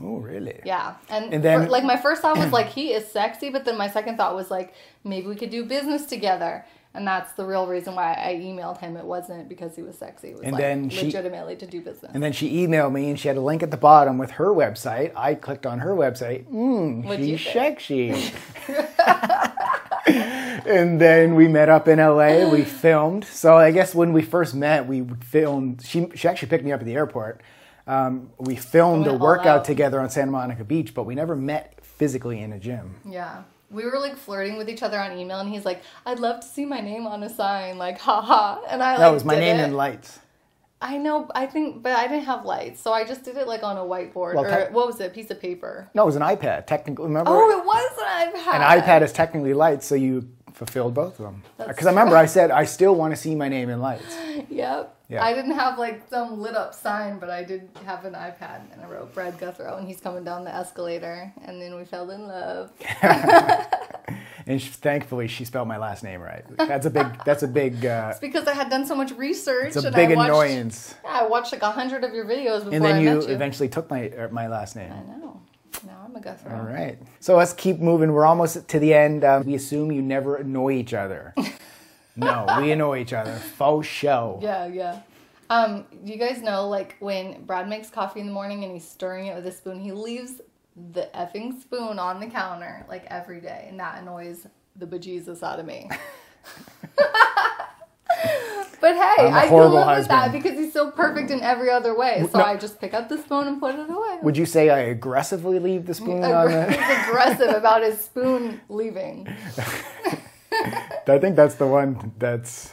Oh, 0.00 0.18
really? 0.20 0.60
Yeah, 0.64 0.94
and, 1.10 1.34
And 1.34 1.42
then- 1.42 1.64
for- 1.64 1.70
like 1.70 1.84
my 1.84 1.96
first 1.96 2.22
thought 2.22 2.38
was 2.38 2.52
like 2.52 2.68
he 2.68 2.92
is 2.92 3.06
sexy, 3.10 3.50
but 3.50 3.64
then 3.64 3.76
my 3.76 3.88
second 3.90 4.16
thought 4.16 4.34
was 4.34 4.50
like 4.50 4.72
maybe 5.04 5.26
we 5.26 5.34
could 5.34 5.50
do 5.50 5.64
business 5.64 6.06
together, 6.06 6.64
and 6.98 7.06
that's 7.06 7.32
the 7.32 7.44
real 7.46 7.66
reason 7.66 7.94
why 7.94 8.12
I 8.12 8.34
emailed 8.34 8.78
him. 8.78 8.96
It 8.96 9.04
wasn't 9.04 9.48
because 9.48 9.74
he 9.76 9.82
was 9.82 9.96
sexy. 9.96 10.28
It 10.28 10.34
was 10.34 10.42
And 10.42 10.52
like 10.52 10.60
then 10.60 10.90
she- 10.90 11.06
legitimately 11.06 11.56
to 11.56 11.66
do 11.66 11.80
business. 11.80 12.10
And 12.12 12.22
then 12.22 12.32
she 12.32 12.66
emailed 12.66 12.92
me, 12.92 13.08
and 13.08 13.18
she 13.18 13.28
had 13.28 13.36
a 13.36 13.40
link 13.40 13.62
at 13.62 13.70
the 13.70 13.76
bottom 13.76 14.18
with 14.18 14.32
her 14.32 14.48
website. 14.48 15.12
I 15.16 15.34
clicked 15.34 15.64
on 15.64 15.78
her 15.78 15.94
website. 15.94 16.44
Mmm, 16.52 17.16
she's 17.16 17.40
sexy. 17.52 18.32
and 20.66 21.00
then 21.00 21.34
we 21.34 21.48
met 21.48 21.68
up 21.68 21.88
in 21.88 21.98
LA. 21.98 22.48
We 22.50 22.64
filmed. 22.84 23.24
So 23.24 23.56
I 23.56 23.70
guess 23.70 23.94
when 23.94 24.12
we 24.12 24.22
first 24.22 24.54
met, 24.54 24.86
we 24.86 25.06
filmed. 25.24 25.82
She 25.84 26.08
she 26.14 26.28
actually 26.28 26.48
picked 26.48 26.64
me 26.64 26.72
up 26.72 26.80
at 26.80 26.86
the 26.86 26.94
airport. 26.94 27.42
Um, 27.86 28.30
we 28.38 28.56
filmed 28.56 29.06
a 29.06 29.14
workout 29.14 29.64
together 29.64 29.98
on 30.00 30.10
Santa 30.10 30.30
Monica 30.30 30.62
Beach, 30.64 30.92
but 30.94 31.04
we 31.04 31.14
never 31.14 31.34
met 31.34 31.78
physically 31.82 32.40
in 32.42 32.52
a 32.52 32.58
gym. 32.58 32.96
Yeah. 33.08 33.44
We 33.70 33.84
were 33.84 33.98
like 33.98 34.16
flirting 34.16 34.56
with 34.56 34.68
each 34.70 34.82
other 34.82 34.98
on 34.98 35.16
email, 35.18 35.40
and 35.40 35.48
he's 35.48 35.64
like, 35.64 35.82
"I'd 36.06 36.18
love 36.18 36.40
to 36.40 36.46
see 36.46 36.64
my 36.64 36.80
name 36.80 37.06
on 37.06 37.22
a 37.22 37.28
sign," 37.28 37.76
like, 37.78 37.98
haha. 37.98 38.60
And 38.68 38.82
I 38.82 38.92
like, 38.92 38.98
That 39.00 39.12
was 39.12 39.24
my 39.24 39.36
name 39.36 39.56
it. 39.56 39.64
in 39.64 39.74
lights. 39.74 40.20
I 40.80 40.96
know, 40.96 41.28
I 41.34 41.46
think, 41.46 41.82
but 41.82 41.92
I 41.92 42.06
didn't 42.06 42.26
have 42.26 42.44
lights, 42.44 42.80
so 42.80 42.92
I 42.92 43.04
just 43.04 43.24
did 43.24 43.36
it 43.36 43.48
like 43.48 43.64
on 43.64 43.76
a 43.76 43.80
whiteboard 43.80 44.34
Well, 44.34 44.46
or 44.46 44.68
what 44.70 44.86
was 44.86 45.00
it, 45.00 45.06
a 45.06 45.10
piece 45.10 45.28
of 45.30 45.40
paper. 45.40 45.90
No, 45.92 46.04
it 46.04 46.06
was 46.06 46.16
an 46.16 46.22
iPad. 46.22 46.66
Technically, 46.66 47.04
remember? 47.04 47.32
Oh, 47.32 47.50
it 47.50 47.64
was 47.64 47.90
an 47.98 48.32
iPad. 48.32 48.54
An 48.54 48.80
iPad 48.80 49.02
is 49.02 49.12
technically 49.12 49.54
lights, 49.54 49.86
so 49.86 49.96
you 49.96 50.28
fulfilled 50.52 50.94
both 50.94 51.18
of 51.18 51.24
them. 51.24 51.42
Because 51.56 51.86
I 51.86 51.90
remember 51.90 52.16
I 52.16 52.26
said 52.26 52.50
I 52.50 52.64
still 52.64 52.94
want 52.94 53.12
to 53.12 53.16
see 53.16 53.34
my 53.34 53.48
name 53.48 53.70
in 53.70 53.80
lights. 53.80 54.16
Yep. 54.48 54.94
Yeah. 55.08 55.24
I 55.24 55.32
didn't 55.32 55.52
have 55.52 55.78
like 55.78 56.02
some 56.10 56.38
lit 56.40 56.54
up 56.54 56.74
sign, 56.74 57.18
but 57.18 57.30
I 57.30 57.42
did 57.42 57.68
have 57.86 58.04
an 58.04 58.12
iPad, 58.12 58.60
and 58.72 58.82
I 58.82 58.86
wrote 58.86 59.14
Brad 59.14 59.38
Gouthro, 59.38 59.78
and 59.78 59.88
he's 59.88 60.00
coming 60.00 60.22
down 60.22 60.44
the 60.44 60.54
escalator, 60.54 61.32
and 61.46 61.60
then 61.62 61.76
we 61.76 61.84
fell 61.84 62.10
in 62.10 62.26
love. 62.28 62.70
And 64.46 64.62
she, 64.62 64.70
thankfully, 64.70 65.28
she 65.28 65.44
spelled 65.44 65.68
my 65.68 65.76
last 65.76 66.02
name 66.02 66.22
right. 66.22 66.42
That's 66.56 66.86
a 66.86 66.90
big. 66.90 67.06
That's 67.26 67.42
a 67.42 67.46
big. 67.48 67.84
Uh, 67.84 68.08
It's 68.12 68.18
because 68.18 68.46
I 68.48 68.54
had 68.54 68.70
done 68.70 68.86
so 68.86 68.94
much 68.94 69.12
research. 69.12 69.76
it's 69.76 69.84
a 69.84 69.90
big 69.90 70.16
watched, 70.16 70.30
annoyance. 70.30 70.94
Yeah, 71.04 71.20
I 71.20 71.26
watched 71.26 71.52
like 71.52 71.60
a 71.60 71.70
hundred 71.70 72.02
of 72.02 72.14
your 72.14 72.24
videos 72.24 72.60
before 72.60 72.72
And 72.72 72.82
then 72.82 73.02
you, 73.02 73.20
you. 73.20 73.28
eventually 73.28 73.68
took 73.68 73.90
my 73.90 74.08
uh, 74.08 74.28
my 74.30 74.48
last 74.48 74.74
name. 74.74 74.90
I 74.90 75.18
know. 75.18 75.42
Now 75.86 76.00
I'm 76.02 76.16
a 76.16 76.20
Gouthro. 76.20 76.50
All 76.50 76.62
right. 76.64 76.98
So 77.20 77.36
let's 77.36 77.52
keep 77.52 77.78
moving. 77.78 78.10
We're 78.12 78.24
almost 78.24 78.66
to 78.68 78.78
the 78.78 78.94
end. 78.94 79.22
Um, 79.22 79.44
we 79.44 79.54
assume 79.54 79.92
you 79.92 80.00
never 80.00 80.36
annoy 80.36 80.72
each 80.72 80.94
other. 80.94 81.34
no, 82.18 82.46
we 82.60 82.70
annoy 82.72 82.98
each 83.00 83.12
other. 83.12 83.34
Faux 83.36 83.86
show. 83.86 84.38
Yeah, 84.42 84.66
yeah. 84.66 85.00
Um, 85.50 85.86
you 86.04 86.16
guys 86.18 86.42
know, 86.42 86.68
like 86.68 86.96
when 87.00 87.44
Brad 87.44 87.68
makes 87.68 87.88
coffee 87.88 88.20
in 88.20 88.26
the 88.26 88.32
morning 88.32 88.64
and 88.64 88.72
he's 88.74 88.86
stirring 88.86 89.26
it 89.26 89.34
with 89.34 89.46
a 89.46 89.52
spoon, 89.52 89.80
he 89.80 89.92
leaves 89.92 90.40
the 90.92 91.08
effing 91.14 91.60
spoon 91.60 91.98
on 91.98 92.20
the 92.20 92.26
counter 92.26 92.84
like 92.88 93.04
every 93.06 93.40
day, 93.40 93.66
and 93.68 93.80
that 93.80 94.02
annoys 94.02 94.46
the 94.76 94.86
bejesus 94.86 95.42
out 95.42 95.58
of 95.58 95.64
me. 95.66 95.88
but 98.80 98.94
hey, 98.94 99.28
I 99.30 99.46
can 99.48 99.56
live 99.72 99.98
with 99.98 100.08
that 100.08 100.32
because 100.32 100.52
he's 100.58 100.72
so 100.72 100.90
perfect 100.90 101.30
in 101.30 101.40
every 101.40 101.70
other 101.70 101.96
way. 101.96 102.26
So 102.30 102.38
No. 102.38 102.44
I 102.44 102.56
just 102.56 102.80
pick 102.80 102.94
up 102.94 103.08
the 103.08 103.18
spoon 103.18 103.48
and 103.48 103.60
put 103.60 103.74
it 103.74 103.88
away. 103.90 104.18
Would 104.22 104.36
you 104.36 104.46
say 104.46 104.70
I 104.70 104.78
aggressively 104.80 105.58
leave 105.58 105.86
the 105.86 105.94
spoon 105.94 106.22
on 106.24 106.30
Aggr- 106.48 106.66
the? 106.68 106.72
he's 106.72 107.08
aggressive 107.08 107.50
about 107.56 107.82
his 107.82 108.00
spoon 108.00 108.60
leaving. 108.68 109.26
I 111.06 111.18
think 111.18 111.36
that's 111.36 111.54
the 111.56 111.66
one 111.66 112.12
that's 112.18 112.72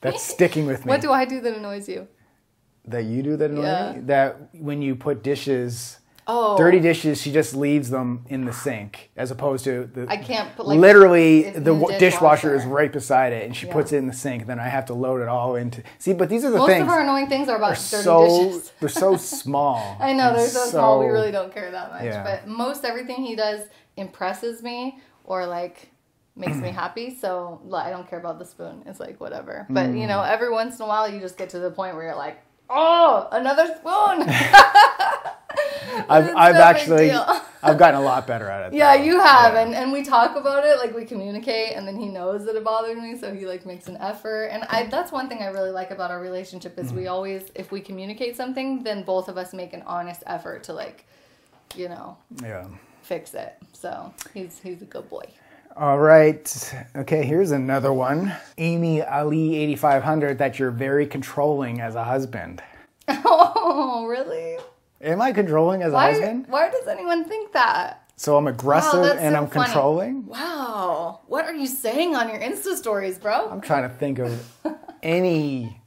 that's 0.00 0.22
sticking 0.22 0.66
with 0.66 0.84
me. 0.84 0.90
What 0.90 1.00
do 1.00 1.12
I 1.12 1.24
do 1.24 1.40
that 1.40 1.54
annoys 1.56 1.88
you? 1.88 2.08
that 2.86 3.04
you 3.04 3.22
do 3.22 3.36
that 3.36 3.50
annoy 3.50 3.62
Yeah. 3.62 3.92
me? 3.92 4.00
That 4.00 4.36
when 4.54 4.80
you 4.82 4.96
put 4.96 5.22
dishes, 5.22 5.98
Oh, 6.26 6.56
dirty 6.56 6.78
dishes, 6.80 7.20
she 7.20 7.32
just 7.32 7.54
leaves 7.56 7.90
them 7.90 8.24
in 8.28 8.44
the 8.44 8.52
sink, 8.52 9.10
as 9.16 9.30
opposed 9.30 9.64
to 9.64 9.84
the. 9.92 10.06
I 10.08 10.16
can't 10.16 10.54
put 10.56 10.66
like 10.66 10.78
literally 10.78 11.50
the 11.50 11.60
the 11.60 11.74
wa- 11.74 11.98
dishwasher 11.98 12.54
is 12.54 12.64
right 12.64 12.92
beside 12.92 13.32
it, 13.32 13.44
and 13.44 13.54
she 13.56 13.66
Yeah. 13.66 13.72
puts 13.72 13.92
it 13.92 13.96
in 13.98 14.06
the 14.06 14.12
sink. 14.12 14.46
Then 14.46 14.58
I 14.60 14.68
have 14.68 14.86
to 14.86 14.94
load 14.94 15.20
it 15.22 15.28
all 15.28 15.56
into. 15.56 15.82
See, 15.98 16.12
but 16.12 16.28
these 16.28 16.44
are 16.44 16.50
the 16.50 16.58
Most 16.58 16.68
things. 16.68 16.82
of 16.82 16.88
our 16.88 17.00
annoying 17.00 17.26
things 17.28 17.48
are 17.48 17.56
about 17.56 17.76
they're 17.76 18.02
dirty 18.02 18.04
so 18.04 18.28
dishes. 18.50 18.72
they're 18.80 18.88
so 18.88 19.16
small. 19.16 19.96
I 20.00 20.12
know 20.12 20.34
they're 20.36 20.46
so, 20.48 20.66
small. 20.66 21.00
We 21.00 21.06
really 21.06 21.32
don't 21.32 21.52
care 21.52 21.70
that 21.70 21.90
much. 21.92 22.04
Yeah. 22.04 22.22
But 22.22 22.46
most 22.48 22.84
everything 22.84 23.24
he 23.24 23.34
does 23.34 23.62
impresses 23.96 24.62
me 24.62 25.00
or 25.24 25.46
like 25.46 25.90
makes 26.36 26.56
me 26.56 26.70
happy. 26.70 27.14
So 27.14 27.60
I 27.74 27.90
don't 27.90 28.08
care 28.08 28.18
about 28.18 28.38
the 28.38 28.44
spoon. 28.46 28.82
It's 28.86 29.00
like 29.00 29.20
whatever. 29.20 29.66
But 29.68 29.88
you 29.90 30.04
Mm. 30.04 30.08
know, 30.08 30.22
every 30.22 30.50
once 30.50 30.78
in 30.78 30.84
a 30.84 30.88
while, 30.88 31.08
you 31.08 31.20
just 31.20 31.36
get 31.36 31.50
to 31.50 31.58
the 31.58 31.70
point 31.70 31.94
where 31.96 32.04
you're 32.04 32.16
like, 32.16 32.38
oh, 32.70 33.28
another 33.32 33.66
spoon. 33.66 34.28
I've 36.08 36.34
I've 36.36 36.54
no 36.54 36.60
actually. 36.62 37.10
I've 37.62 37.76
gotten 37.76 38.00
a 38.00 38.02
lot 38.02 38.26
better 38.26 38.48
at 38.48 38.72
it. 38.72 38.76
yeah, 38.76 38.96
though. 38.96 39.02
you 39.04 39.20
have, 39.20 39.52
Yeah. 39.54 39.60
and 39.62 39.74
and 39.74 39.92
we 39.92 40.02
talk 40.02 40.34
about 40.36 40.64
it. 40.64 40.78
Like 40.78 40.94
we 40.94 41.04
communicate, 41.04 41.76
and 41.76 41.86
then 41.86 41.96
he 41.96 42.06
knows 42.08 42.46
that 42.46 42.56
it 42.56 42.64
bothered 42.64 42.96
me, 42.96 43.18
so 43.18 43.34
he 43.34 43.44
like 43.46 43.66
makes 43.66 43.86
an 43.88 43.96
effort. 43.98 44.46
And 44.46 44.64
I 44.64 44.86
that's 44.86 45.12
one 45.12 45.28
thing 45.28 45.42
I 45.42 45.46
really 45.48 45.70
like 45.70 45.90
about 45.90 46.10
our 46.10 46.20
relationship 46.20 46.78
is 46.78 46.92
Mm. 46.92 46.96
we 46.96 47.06
always, 47.08 47.42
if 47.54 47.70
we 47.70 47.80
communicate 47.80 48.36
something, 48.36 48.82
then 48.82 49.02
both 49.02 49.28
of 49.28 49.36
us 49.36 49.52
make 49.52 49.72
an 49.74 49.82
honest 49.86 50.22
effort 50.26 50.64
to 50.64 50.72
like, 50.72 51.04
you 51.76 51.88
know, 51.88 52.16
yeah. 52.42 52.66
fix 53.02 53.34
it. 53.34 53.56
So 53.72 54.14
he's 54.32 54.60
he's 54.62 54.80
a 54.80 54.86
good 54.86 55.10
boy. 55.10 55.24
All 55.76 55.98
right. 55.98 56.74
Okay, 56.96 57.24
here's 57.24 57.52
another 57.52 57.92
one. 57.92 58.34
Amy 58.58 59.02
Ali 59.02 59.56
8500 59.56 60.38
that 60.38 60.58
you're 60.58 60.70
very 60.70 61.06
controlling 61.06 61.80
as 61.80 61.94
a 61.94 62.04
husband. 62.04 62.62
Oh, 63.24 64.06
really? 64.06 64.56
Am 65.00 65.20
I 65.20 65.32
controlling 65.32 65.82
as 65.82 65.92
a 65.92 65.98
husband? 65.98 66.46
why 66.48 66.70
does 66.70 66.86
anyone 66.86 67.24
think 67.24 67.52
that? 67.52 68.10
So 68.16 68.36
I'm 68.36 68.46
aggressive 68.46 69.02
that's 69.02 69.18
and 69.20 69.34
so 69.34 69.38
I'm 69.40 69.46
funny. 69.48 69.64
controlling? 69.66 70.26
Wow. 70.26 71.20
What 71.26 71.44
are 71.46 71.54
you 71.54 71.66
saying 71.66 72.14
on 72.14 72.28
your 72.28 72.38
Insta 72.38 72.76
stories, 72.76 73.18
bro? 73.18 73.48
I'm 73.50 73.60
trying 73.60 73.82
to 73.88 73.94
think 73.94 74.18
of 74.18 74.46
any 75.02 75.79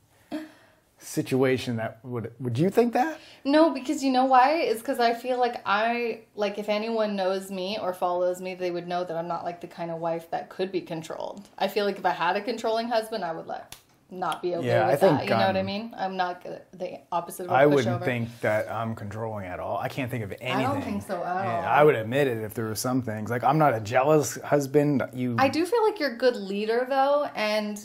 situation 1.14 1.76
that 1.76 2.00
would 2.04 2.32
would 2.40 2.58
you 2.58 2.70
think 2.70 2.94
that? 2.94 3.20
No, 3.46 3.70
because 3.70 4.04
you 4.04 4.12
know 4.12 4.26
why? 4.26 4.54
It's 4.54 4.82
because 4.82 5.00
I 5.00 5.14
feel 5.14 5.40
like 5.40 5.62
I 5.66 6.22
like 6.36 6.58
if 6.58 6.70
anyone 6.70 7.16
knows 7.16 7.52
me 7.52 7.78
or 7.80 7.94
follows 7.94 8.42
me, 8.42 8.56
they 8.56 8.72
would 8.72 8.88
know 8.88 9.04
that 9.04 9.16
I'm 9.16 9.28
not 9.28 9.44
like 9.44 9.62
the 9.62 9.68
kind 9.68 9.92
of 9.92 10.00
wife 10.00 10.32
that 10.32 10.50
could 10.50 10.72
be 10.72 10.82
controlled. 10.82 11.48
I 11.58 11.68
feel 11.68 11.86
like 11.86 11.98
if 12.00 12.06
I 12.06 12.12
had 12.12 12.36
a 12.36 12.42
controlling 12.42 12.88
husband, 12.88 13.24
I 13.24 13.32
would 13.32 13.48
like 13.48 13.64
not 14.10 14.42
be 14.42 14.56
okay 14.56 14.68
Yeah, 14.68 14.88
I 14.88 14.92
with 14.92 15.00
think, 15.00 15.20
that. 15.20 15.24
You 15.26 15.32
know 15.32 15.48
what 15.48 15.58
I 15.58 15.64
mean? 15.64 15.94
I'm 15.98 16.16
not 16.16 16.44
the 16.44 17.00
opposite 17.12 17.46
of 17.46 17.52
a 17.52 17.54
I 17.54 17.66
wouldn't 17.66 18.04
think 18.04 18.30
that 18.42 18.72
I'm 18.72 18.96
controlling 18.96 19.46
at 19.46 19.60
all. 19.60 19.78
I 19.78 19.90
can't 19.90 20.10
think 20.10 20.24
of 20.24 20.32
anything. 20.34 20.52
I 20.52 20.62
don't 20.64 20.84
think 20.84 21.04
so 21.04 21.16
at 21.24 21.46
Yeah, 21.46 21.58
all. 21.58 21.80
I 21.80 21.84
would 21.84 21.96
admit 21.96 22.28
it 22.28 22.38
if 22.38 22.54
there 22.54 22.66
were 22.66 22.76
some 22.76 23.02
things. 23.02 23.30
Like 23.30 23.44
I'm 23.44 23.58
not 23.58 23.74
a 23.74 23.80
jealous 23.80 24.40
husband. 24.42 25.04
You 25.14 25.36
I 25.38 25.48
do 25.50 25.66
feel 25.66 25.84
like 25.84 26.00
you're 26.00 26.14
a 26.14 26.18
good 26.18 26.36
leader 26.36 26.86
though, 26.90 27.30
and 27.36 27.84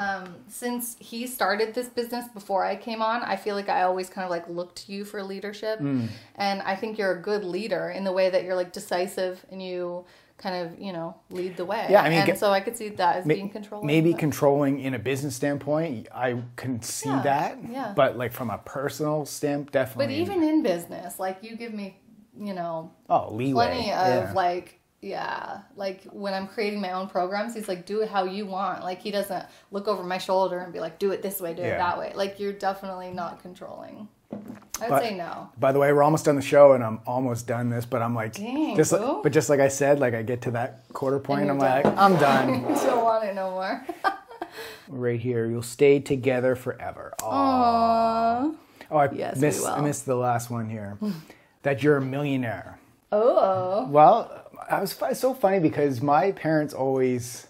um, 0.00 0.34
since 0.48 0.96
he 0.98 1.26
started 1.26 1.74
this 1.74 1.88
business 1.88 2.26
before 2.28 2.64
I 2.64 2.74
came 2.76 3.02
on, 3.02 3.22
I 3.22 3.36
feel 3.36 3.54
like 3.54 3.68
I 3.68 3.82
always 3.82 4.08
kind 4.08 4.24
of 4.24 4.30
like 4.30 4.48
looked 4.48 4.76
to 4.86 4.92
you 4.92 5.04
for 5.04 5.22
leadership, 5.22 5.78
Hmm. 5.78 6.06
and 6.36 6.62
I 6.62 6.74
think 6.76 6.98
you're 6.98 7.12
a 7.12 7.20
good 7.20 7.44
leader 7.44 7.90
in 7.90 8.04
the 8.04 8.12
way 8.12 8.30
that 8.30 8.44
you're 8.44 8.54
like 8.56 8.72
decisive 8.72 9.44
and 9.50 9.62
you 9.62 10.04
kind 10.38 10.56
of 10.56 10.78
you 10.80 10.90
know 10.96 11.14
lead 11.30 11.56
the 11.58 11.66
way. 11.66 11.86
Yeah, 11.90 12.00
I 12.02 12.08
mean, 12.08 12.18
and 12.30 12.38
so 12.38 12.50
I 12.50 12.60
could 12.60 12.74
see 12.76 12.88
that 12.88 13.16
as 13.16 13.26
Ma- 13.26 13.34
being 13.34 13.50
controlling. 13.50 13.86
Maybe 13.86 14.12
but- 14.12 14.20
controlling 14.20 14.80
in 14.80 14.94
a 14.94 14.98
business 14.98 15.36
standpoint, 15.36 16.08
I 16.14 16.42
can 16.56 16.80
see 16.80 17.10
Yeah, 17.10 17.22
that. 17.22 17.58
yeah. 17.70 17.92
But 17.94 18.16
like 18.16 18.32
from 18.32 18.48
a 18.48 18.56
personal 18.58 19.26
stamp, 19.26 19.70
definitely. 19.70 20.06
but 20.06 20.12
even 20.22 20.42
in 20.42 20.62
business, 20.62 21.18
like 21.18 21.42
you 21.42 21.56
give 21.56 21.74
me, 21.74 21.98
you 22.38 22.54
know, 22.54 22.90
oh 23.10 23.34
leeway. 23.34 23.66
plenty 23.66 23.92
of 23.92 24.24
yeah. 24.24 24.32
like 24.34 24.79
yeah 25.02 25.60
like 25.76 26.04
when 26.12 26.34
i'm 26.34 26.46
creating 26.46 26.80
my 26.80 26.92
own 26.92 27.08
programs 27.08 27.54
he's 27.54 27.68
like 27.68 27.86
do 27.86 28.02
it 28.02 28.08
how 28.10 28.24
you 28.24 28.44
want 28.44 28.82
like 28.84 29.00
he 29.00 29.10
doesn't 29.10 29.46
look 29.70 29.88
over 29.88 30.02
my 30.02 30.18
shoulder 30.18 30.58
and 30.58 30.72
be 30.74 30.80
like 30.80 30.98
do 30.98 31.10
it 31.10 31.22
this 31.22 31.40
way 31.40 31.54
do 31.54 31.62
Yeah. 31.62 31.68
it 31.76 31.78
that 31.78 31.98
way 31.98 32.12
like 32.14 32.38
you're 32.38 32.52
definitely 32.52 33.10
not 33.10 33.40
controlling 33.40 34.08
i'd 34.32 34.88
But- 34.90 35.02
say 35.02 35.14
no 35.16 35.48
By 35.58 35.72
the 35.72 35.78
way, 35.78 35.90
we're 35.92 36.02
almost 36.02 36.24
done 36.26 36.36
the 36.36 36.42
show, 36.42 36.72
and 36.72 36.82
I'm 36.84 37.00
almost 37.06 37.46
done 37.46 37.68
this. 37.68 37.84
But 37.84 38.00
I'm 38.00 38.14
like, 38.14 38.32
Dang, 38.34 38.76
just 38.76 38.92
like, 38.92 39.22
but 39.22 39.30
just 39.32 39.50
like 39.50 39.60
I 39.60 39.68
said, 39.68 40.00
like 40.00 40.14
I 40.14 40.22
get 40.22 40.40
to 40.42 40.52
that 40.52 40.84
quarter 40.94 41.18
point, 41.18 41.50
I'm 41.50 41.58
done. 41.58 41.82
like, 41.82 41.86
I'm 41.98 42.16
done. 42.16 42.48
You 42.62 42.74
don't 42.76 43.02
want 43.04 43.24
it 43.24 43.34
no 43.34 43.50
more 43.50 43.84
right 44.88 45.20
here, 45.20 45.46
you'll 45.46 45.62
stay 45.62 45.98
together 46.00 46.54
forever. 46.56 47.12
Aw. 47.22 48.44
Aww. 48.44 48.54
Oh, 48.90 48.96
I 48.96 49.10
Yes, 49.12 49.36
missed. 49.38 49.66
I 49.66 49.80
missed 49.80 50.06
the 50.06 50.14
last 50.16 50.48
one 50.50 50.70
here. 50.70 50.96
that 51.62 51.82
you're 51.82 51.96
a 51.98 52.02
millionaire. 52.02 52.78
oh 53.12 53.86
Well, 53.88 54.39
I 54.68 54.80
was 54.80 54.96
so 55.18 55.34
funny 55.34 55.58
because 55.60 56.02
my 56.02 56.32
parents 56.32 56.74
always 56.74 57.46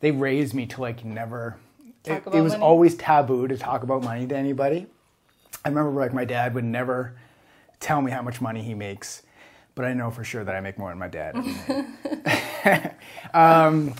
they 0.00 0.10
raised 0.10 0.54
me 0.54 0.66
to 0.66 0.80
like 0.80 1.04
never. 1.04 1.56
Talk 2.02 2.26
it, 2.26 2.34
it 2.34 2.40
was 2.40 2.52
money? 2.52 2.64
always 2.64 2.94
taboo 2.96 3.46
to 3.46 3.56
talk 3.56 3.82
about 3.82 4.02
money 4.02 4.26
to 4.26 4.36
anybody. 4.36 4.86
I 5.64 5.68
remember 5.68 5.90
like 6.00 6.14
my 6.14 6.24
dad 6.24 6.54
would 6.54 6.64
never 6.64 7.16
tell 7.78 8.00
me 8.00 8.10
how 8.10 8.22
much 8.22 8.40
money 8.40 8.62
he 8.62 8.74
makes, 8.74 9.22
but 9.74 9.84
I 9.84 9.92
know 9.92 10.10
for 10.10 10.24
sure 10.24 10.42
that 10.42 10.54
I 10.54 10.60
make 10.60 10.78
more 10.78 10.90
than 10.90 10.98
my 10.98 11.08
dad. 11.08 11.36
um, 13.34 13.94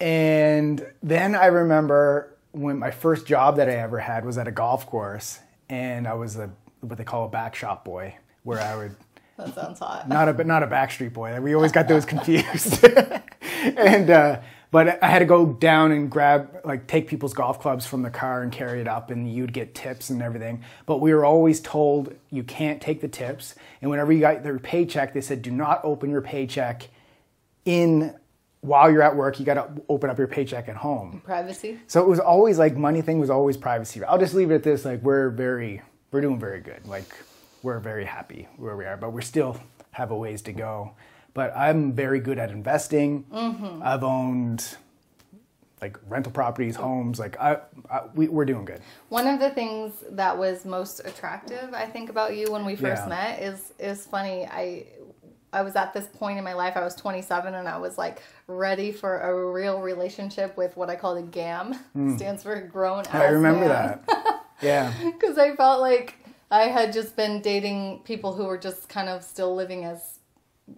and 0.00 0.86
then 1.02 1.34
I 1.34 1.46
remember 1.46 2.34
when 2.52 2.78
my 2.78 2.90
first 2.90 3.26
job 3.26 3.56
that 3.56 3.68
I 3.68 3.74
ever 3.74 3.98
had 3.98 4.24
was 4.24 4.38
at 4.38 4.48
a 4.48 4.52
golf 4.52 4.86
course, 4.86 5.40
and 5.68 6.06
I 6.08 6.14
was 6.14 6.36
a 6.36 6.50
what 6.80 6.98
they 6.98 7.04
call 7.04 7.26
a 7.26 7.28
back 7.28 7.54
shop 7.54 7.84
boy, 7.84 8.16
where 8.42 8.60
I 8.60 8.76
would 8.76 8.96
that 9.36 9.54
sounds 9.54 9.78
hot 9.78 10.08
not 10.08 10.28
a 10.28 10.32
but 10.32 10.46
not 10.46 10.62
a 10.62 10.66
Backstreet 10.66 11.12
Boy. 11.12 11.40
We 11.40 11.54
always 11.54 11.72
got 11.72 11.88
those 11.88 12.04
confused. 12.14 12.84
and 13.62 14.10
uh, 14.10 14.40
but 14.70 15.00
I 15.04 15.08
had 15.08 15.20
to 15.20 15.24
go 15.24 15.46
down 15.46 15.92
and 15.92 16.10
grab 16.10 16.60
like 16.64 16.88
take 16.88 17.06
people's 17.06 17.32
golf 17.32 17.60
clubs 17.60 17.86
from 17.86 18.02
the 18.02 18.10
car 18.10 18.42
and 18.42 18.50
carry 18.50 18.80
it 18.80 18.88
up, 18.88 19.10
and 19.10 19.32
you'd 19.32 19.52
get 19.52 19.74
tips 19.74 20.10
and 20.10 20.20
everything. 20.20 20.64
But 20.84 20.98
we 20.98 21.14
were 21.14 21.24
always 21.24 21.60
told 21.60 22.14
you 22.30 22.42
can't 22.42 22.80
take 22.80 23.00
the 23.00 23.06
tips, 23.06 23.54
and 23.80 23.90
whenever 23.90 24.12
you 24.12 24.18
got 24.18 24.44
your 24.44 24.58
paycheck, 24.58 25.14
they 25.14 25.20
said 25.20 25.42
do 25.42 25.52
not 25.52 25.80
open 25.84 26.10
your 26.10 26.22
paycheck 26.22 26.88
in 27.64 28.16
while 28.62 28.90
you're 28.90 29.02
at 29.02 29.14
work. 29.14 29.38
You 29.38 29.46
got 29.46 29.54
to 29.54 29.82
open 29.88 30.10
up 30.10 30.18
your 30.18 30.26
paycheck 30.26 30.68
at 30.68 30.76
home. 30.76 31.22
privacy 31.24 31.78
So 31.86 32.02
it 32.02 32.08
was 32.08 32.18
always 32.18 32.58
like 32.58 32.76
money 32.76 33.00
thing 33.00 33.20
was 33.20 33.30
always 33.30 33.56
privacy. 33.56 34.02
I'll 34.02 34.18
just 34.18 34.34
leave 34.34 34.50
it 34.50 34.56
at 34.56 34.62
this. 34.64 34.84
Like 34.84 35.02
we're 35.02 35.30
very, 35.30 35.82
we're 36.10 36.20
doing 36.20 36.40
very 36.40 36.60
good. 36.60 36.84
Like 36.86 37.14
we're 37.64 37.80
very 37.80 38.04
happy 38.04 38.46
where 38.58 38.76
we 38.76 38.84
are, 38.84 38.96
but 38.96 39.10
we 39.12 39.22
still 39.22 39.58
have 39.92 40.10
a 40.10 40.16
ways 40.16 40.42
to 40.42 40.52
go. 40.52 40.92
But 41.32 41.52
I'm 41.56 41.92
very 41.94 42.20
good 42.20 42.38
at 42.38 42.50
investing. 42.50 43.24
Mm-hmm. 43.32 43.80
I've 43.82 44.04
owned 44.04 44.76
like 45.80 45.98
rental 46.08 46.30
properties, 46.30 46.76
homes. 46.76 47.18
Like 47.18 47.40
I, 47.40 47.58
I 47.90 48.02
we, 48.14 48.28
we're 48.28 48.44
doing 48.44 48.64
good. 48.66 48.80
One 49.08 49.26
of 49.26 49.40
the 49.40 49.50
things 49.50 49.92
that 50.10 50.38
was 50.38 50.64
most 50.64 51.00
attractive, 51.04 51.72
I 51.74 51.86
think, 51.86 52.10
about 52.10 52.36
you 52.36 52.52
when 52.52 52.64
we 52.64 52.76
first 52.76 53.02
Yeah. 53.04 53.08
met 53.08 53.42
is 53.42 53.72
is 53.78 54.06
funny. 54.06 54.46
I 54.46 54.84
I 55.52 55.62
was 55.62 55.74
at 55.74 55.94
this 55.94 56.06
point 56.06 56.36
in 56.38 56.44
my 56.44 56.52
life. 56.52 56.76
I 56.76 56.84
was 56.84 56.94
27 56.94 57.54
and 57.54 57.66
I 57.68 57.78
was 57.78 57.96
like 57.96 58.22
ready 58.46 58.92
for 58.92 59.20
a 59.20 59.52
real 59.52 59.80
relationship 59.80 60.56
with 60.56 60.76
what 60.76 60.90
I 60.90 60.96
call 60.96 61.14
the 61.14 61.22
GAM. 61.22 61.74
Hmm. 61.94 62.16
Stands 62.16 62.42
for 62.42 62.60
grown. 62.60 63.04
I 63.12 63.24
remember 63.26 63.68
that. 63.68 64.04
Yeah. 64.62 64.92
because 65.04 65.36
I 65.36 65.54
felt 65.56 65.80
like 65.80 66.14
I 66.50 66.64
had 66.64 66.92
just 66.92 67.16
been 67.16 67.40
dating 67.40 68.00
people 68.04 68.32
who 68.34 68.44
were 68.44 68.58
just 68.58 68.88
kind 68.88 69.08
of 69.08 69.22
still 69.22 69.54
living 69.54 69.84
as 69.84 70.18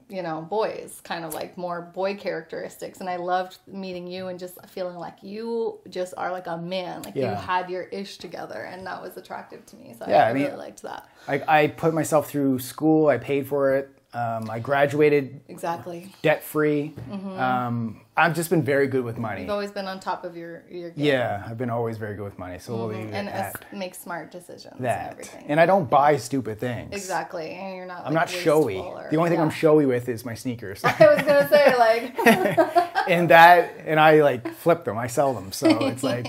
you 0.08 0.20
know 0.20 0.40
boys 0.42 1.00
kind 1.04 1.24
of 1.24 1.32
like 1.32 1.56
more 1.56 1.80
boy 1.80 2.16
characteristics 2.16 2.98
and 2.98 3.08
i 3.08 3.14
loved 3.14 3.58
meeting 3.68 4.04
you 4.08 4.26
and 4.26 4.36
just 4.36 4.58
feeling 4.66 4.96
like 4.96 5.14
you 5.22 5.78
just 5.88 6.12
are 6.16 6.32
like 6.32 6.48
a 6.48 6.56
man 6.56 7.02
like 7.02 7.14
you 7.14 7.22
had 7.22 7.70
your 7.70 7.84
ish 7.84 8.16
together 8.18 8.62
and 8.62 8.84
that 8.84 9.00
was 9.00 9.16
attractive 9.16 9.64
to 9.64 9.76
me 9.76 9.94
so 9.96 10.04
Yeah, 10.08 10.24
I, 10.24 10.30
I 10.30 10.32
mean- 10.32 10.46
really 10.46 10.56
liked 10.56 10.82
that 10.82 11.08
I, 11.28 11.42
I 11.46 11.66
put 11.68 11.94
myself 11.94 12.28
through 12.28 12.58
school. 12.60 13.08
I 13.08 13.18
paid 13.18 13.46
for 13.48 13.74
it. 13.74 13.95
Um, 14.14 14.48
I 14.48 14.60
graduated 14.60 15.40
exactly 15.48 16.10
debt 16.22 16.42
free. 16.42 16.94
Um, 17.10 18.00
I've 18.16 18.34
just 18.34 18.48
been 18.48 18.62
very 18.62 18.86
good 18.86 19.04
with 19.04 19.18
money. 19.18 19.42
you've 19.42 19.50
always 19.50 19.70
been 19.70 19.86
on 19.86 20.00
top 20.00 20.24
of 20.24 20.36
your 20.36 20.62
your 20.70 20.90
game 20.90 21.04
Yeah, 21.04 21.44
I've 21.46 21.58
been 21.58 21.68
always 21.68 21.98
very 21.98 22.14
good 22.16 22.24
with 22.24 22.38
money. 22.38 22.58
So 22.58 22.74
we'll 22.76 22.90
and 22.92 23.28
us- 23.28 23.54
make 23.72 23.94
smart 23.94 24.30
decisions 24.30 24.76
and 24.76 24.84
that. 24.86 25.12
everything 25.12 25.44
And 25.48 25.60
I 25.60 25.66
don't 25.66 25.90
buy 25.90 26.16
stupid 26.16 26.58
things. 26.58 26.94
exactly 26.94 27.50
and 27.50 27.76
you're 27.76 27.84
not 27.84 27.98
I'm 28.06 28.14
like, 28.14 28.14
not 28.14 28.30
showy. 28.30 28.78
or- 28.78 29.08
The 29.10 29.16
only 29.18 29.28
thing 29.28 29.40
I'm 29.40 29.50
showy 29.50 29.84
with 29.84 30.08
is 30.08 30.24
my 30.24 30.34
sneakers. 30.34 30.80
i 30.84 30.90
was 31.14 31.22
gonna 31.22 31.48
say 31.50 31.76
like 31.76 32.16
and 33.08 33.28
that, 33.30 33.74
and 33.84 34.00
I 34.00 34.22
like 34.22 34.48
flip 34.54 34.84
them. 34.84 34.96
I 34.96 35.08
sell 35.08 35.34
them. 35.34 35.52
So 35.52 35.68
it's 35.86 36.02
like, 36.02 36.26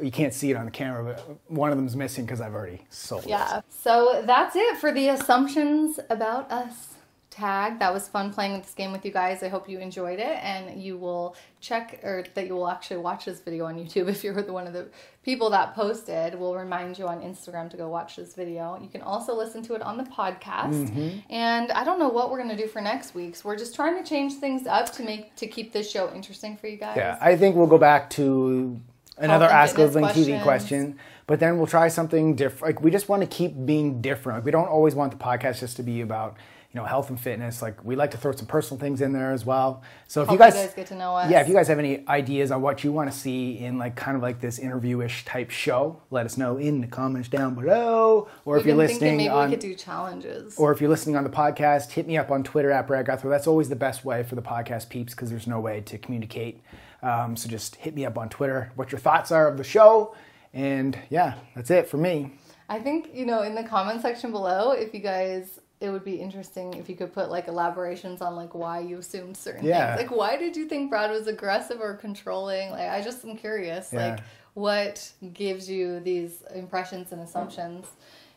you 0.00 0.10
can't 0.10 0.32
see 0.32 0.50
it 0.50 0.56
on 0.56 0.64
the 0.64 0.70
camera, 0.70 1.04
but 1.04 1.38
one 1.48 1.70
of 1.70 1.76
them's 1.76 1.96
missing 1.96 2.24
because 2.24 2.40
I've 2.40 2.54
already 2.54 2.82
sold 2.90 3.24
it. 3.24 3.30
Yeah. 3.30 3.60
So 3.68 4.22
that's 4.24 4.56
it 4.56 4.78
for 4.78 4.92
the 4.92 5.08
assumptions 5.08 5.98
about 6.08 6.50
us 6.50 6.92
tag. 7.32 7.78
That 7.78 7.92
was 7.92 8.06
fun 8.06 8.32
playing 8.32 8.58
this 8.58 8.74
game 8.74 8.92
with 8.92 9.04
you 9.04 9.10
guys. 9.10 9.42
I 9.42 9.48
hope 9.48 9.68
you 9.68 9.78
enjoyed 9.78 10.18
it 10.18 10.38
and 10.42 10.80
you 10.80 10.98
will 10.98 11.34
check 11.60 12.00
or 12.04 12.24
that 12.34 12.46
you 12.46 12.54
will 12.54 12.68
actually 12.68 12.98
watch 12.98 13.24
this 13.24 13.40
video 13.40 13.64
on 13.64 13.76
YouTube 13.76 14.08
if 14.08 14.22
you're 14.22 14.40
the 14.40 14.52
one 14.52 14.66
of 14.66 14.72
the 14.72 14.88
people 15.24 15.50
that 15.50 15.74
posted. 15.74 16.38
We'll 16.38 16.54
remind 16.54 16.98
you 16.98 17.08
on 17.08 17.20
Instagram 17.20 17.70
to 17.70 17.76
go 17.76 17.88
watch 17.88 18.16
this 18.16 18.34
video. 18.34 18.78
You 18.80 18.88
can 18.88 19.02
also 19.02 19.34
listen 19.34 19.62
to 19.64 19.74
it 19.74 19.82
on 19.82 19.96
the 19.96 20.04
podcast. 20.04 20.88
Mm-hmm. 20.88 21.32
And 21.32 21.72
I 21.72 21.84
don't 21.84 21.98
know 21.98 22.08
what 22.08 22.30
we're 22.30 22.42
going 22.42 22.56
to 22.56 22.62
do 22.62 22.68
for 22.68 22.80
next 22.80 23.14
week's. 23.14 23.44
We're 23.44 23.56
just 23.56 23.74
trying 23.74 24.02
to 24.02 24.08
change 24.08 24.34
things 24.34 24.66
up 24.66 24.92
to 24.92 25.02
make 25.02 25.34
to 25.36 25.46
keep 25.46 25.72
this 25.72 25.90
show 25.90 26.12
interesting 26.14 26.56
for 26.56 26.68
you 26.68 26.76
guys. 26.76 26.96
Yeah, 26.96 27.18
I 27.20 27.36
think 27.36 27.56
we'll 27.56 27.66
go 27.66 27.78
back 27.78 28.10
to 28.10 28.80
another 29.18 29.46
Ask 29.46 29.78
Live 29.78 29.94
Lean 29.94 30.04
TV 30.06 30.42
question, 30.42 30.98
but 31.26 31.40
then 31.40 31.56
we'll 31.56 31.66
try 31.66 31.88
something 31.88 32.34
different. 32.34 32.76
Like 32.76 32.84
we 32.84 32.90
just 32.90 33.08
want 33.08 33.22
to 33.22 33.28
keep 33.28 33.54
being 33.64 34.00
different. 34.00 34.38
Like 34.38 34.44
we 34.44 34.50
don't 34.50 34.68
always 34.68 34.94
want 34.94 35.12
the 35.12 35.18
podcast 35.18 35.60
just 35.60 35.76
to 35.76 35.82
be 35.82 36.00
about 36.00 36.36
you 36.74 36.80
know 36.80 36.86
health 36.86 37.10
and 37.10 37.20
fitness. 37.20 37.60
Like 37.60 37.84
we 37.84 37.96
like 37.96 38.12
to 38.12 38.16
throw 38.16 38.32
some 38.32 38.46
personal 38.46 38.80
things 38.80 39.00
in 39.02 39.12
there 39.12 39.30
as 39.32 39.44
well. 39.44 39.82
So 40.08 40.22
if 40.22 40.28
Hope 40.28 40.34
you 40.34 40.38
guys, 40.38 40.54
you 40.54 40.60
guys 40.62 40.74
get 40.74 40.86
to 40.88 40.94
know 40.94 41.14
us. 41.16 41.30
yeah, 41.30 41.40
if 41.40 41.48
you 41.48 41.54
guys 41.54 41.68
have 41.68 41.78
any 41.78 42.06
ideas 42.08 42.50
on 42.50 42.62
what 42.62 42.82
you 42.82 42.92
want 42.92 43.12
to 43.12 43.16
see 43.16 43.58
in 43.58 43.78
like 43.78 43.94
kind 43.94 44.16
of 44.16 44.22
like 44.22 44.40
this 44.40 44.58
interview-ish 44.58 45.24
type 45.24 45.50
show, 45.50 46.00
let 46.10 46.24
us 46.26 46.36
know 46.38 46.56
in 46.56 46.80
the 46.80 46.86
comments 46.86 47.28
down 47.28 47.54
below. 47.54 48.28
Or 48.44 48.56
if 48.56 48.60
We've 48.64 48.68
you're 48.68 48.76
listening 48.76 49.16
maybe 49.18 49.28
on 49.28 49.50
we 49.50 49.56
could 49.56 49.60
do 49.60 49.74
challenges. 49.74 50.56
or 50.56 50.72
if 50.72 50.80
you're 50.80 50.90
listening 50.90 51.16
on 51.16 51.24
the 51.24 51.30
podcast, 51.30 51.90
hit 51.90 52.06
me 52.06 52.16
up 52.16 52.30
on 52.30 52.42
Twitter 52.42 52.70
at 52.70 52.86
Brad 52.86 53.06
Gouthro. 53.06 53.28
That's 53.30 53.46
always 53.46 53.68
the 53.68 53.76
best 53.76 54.04
way 54.04 54.22
for 54.22 54.34
the 54.34 54.42
podcast 54.42 54.88
peeps 54.88 55.12
because 55.14 55.28
there's 55.30 55.46
no 55.46 55.60
way 55.60 55.82
to 55.82 55.98
communicate. 55.98 56.62
Um, 57.02 57.36
so 57.36 57.48
just 57.48 57.76
hit 57.76 57.94
me 57.94 58.06
up 58.06 58.16
on 58.16 58.28
Twitter 58.28 58.70
what 58.76 58.92
your 58.92 58.98
thoughts 59.00 59.30
are 59.32 59.48
of 59.48 59.56
the 59.58 59.64
show. 59.64 60.14
And 60.54 60.98
yeah, 61.10 61.34
that's 61.54 61.70
it 61.70 61.88
for 61.88 61.96
me. 61.96 62.32
I 62.68 62.78
think, 62.78 63.10
you 63.12 63.26
know, 63.26 63.42
in 63.42 63.54
the 63.54 63.64
comment 63.64 64.00
section 64.02 64.30
below, 64.32 64.72
if 64.72 64.94
you 64.94 65.00
guys 65.00 65.58
it 65.82 65.90
would 65.90 66.04
be 66.04 66.14
interesting 66.14 66.74
if 66.74 66.88
you 66.88 66.94
could 66.94 67.12
put 67.12 67.28
like 67.28 67.48
elaborations 67.48 68.22
on 68.22 68.36
like 68.36 68.54
why 68.54 68.78
you 68.78 68.98
assumed 68.98 69.36
certain 69.36 69.64
Yeah. 69.66 69.96
things. 69.96 70.08
Like 70.10 70.16
why 70.16 70.36
did 70.36 70.56
you 70.56 70.66
think 70.66 70.90
Brad 70.90 71.10
was 71.10 71.26
aggressive 71.26 71.80
or 71.80 71.94
controlling? 71.94 72.70
Like 72.70 72.88
I 72.88 73.00
just 73.02 73.24
am 73.24 73.36
curious. 73.36 73.92
Yeah. 73.92 74.10
Like 74.10 74.20
what 74.54 75.10
gives 75.32 75.68
you 75.68 75.98
these 75.98 76.42
impressions 76.54 77.10
and 77.10 77.20
assumptions? 77.20 77.86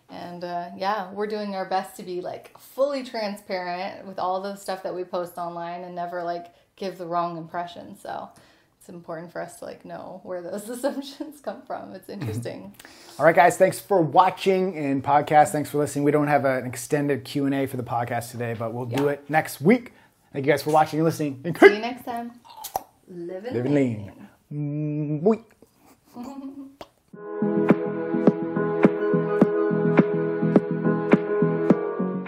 And 0.09 0.43
uh, 0.43 0.69
yeah, 0.75 1.11
we're 1.11 1.27
doing 1.27 1.53
our 1.55 1.65
best 1.65 1.95
to 1.97 2.03
be 2.03 2.19
like 2.21 2.57
fully 2.57 3.03
transparent 3.03 4.05
with 4.07 4.17
all 4.17 4.41
the 4.41 4.55
stuff 4.55 4.81
that 4.83 4.95
we 4.95 5.03
post 5.03 5.37
online 5.37 5.83
and 5.83 5.93
never 5.93 6.23
like 6.23 6.47
give 6.75 6.97
the 6.97 7.05
wrong 7.05 7.37
impression. 7.37 7.95
So 7.97 8.29
it's 8.85 8.93
important 8.93 9.31
for 9.31 9.41
us 9.41 9.57
to 9.57 9.65
like 9.65 9.83
know 9.83 10.19
where 10.21 10.43
those 10.43 10.69
assumptions 10.69 11.39
come 11.39 11.63
from. 11.63 11.95
It's 11.95 12.07
mm-hmm. 12.07 12.21
interesting. 12.21 12.75
All 13.17 13.25
right, 13.25 13.35
guys, 13.35 13.57
thanks 13.57 13.79
for 13.79 13.99
watching 13.99 14.77
and 14.77 15.03
podcast. 15.03 15.49
Thanks 15.49 15.71
for 15.71 15.79
listening. 15.79 16.05
We 16.05 16.11
don't 16.11 16.27
have 16.27 16.45
an 16.45 16.67
extended 16.67 17.23
Q 17.23 17.47
and 17.47 17.55
A 17.55 17.65
for 17.65 17.77
the 17.77 17.83
podcast 17.83 18.29
today, 18.29 18.53
but 18.53 18.75
we'll 18.75 18.87
yeah. 18.87 18.97
do 18.97 19.07
it 19.07 19.27
next 19.27 19.59
week. 19.59 19.93
Thank 20.33 20.45
you 20.45 20.51
guys 20.51 20.61
for 20.61 20.69
watching 20.69 20.99
and 20.99 21.05
listening. 21.05 21.41
And 21.43 21.57
See 21.57 21.65
you 21.65 21.79
next 21.79 22.05
time. 22.05 22.33
Live 23.07 23.45
and, 23.45 23.73
lean. 23.73 24.27
lean. 24.51 25.41
Mm-hmm. 26.15 27.71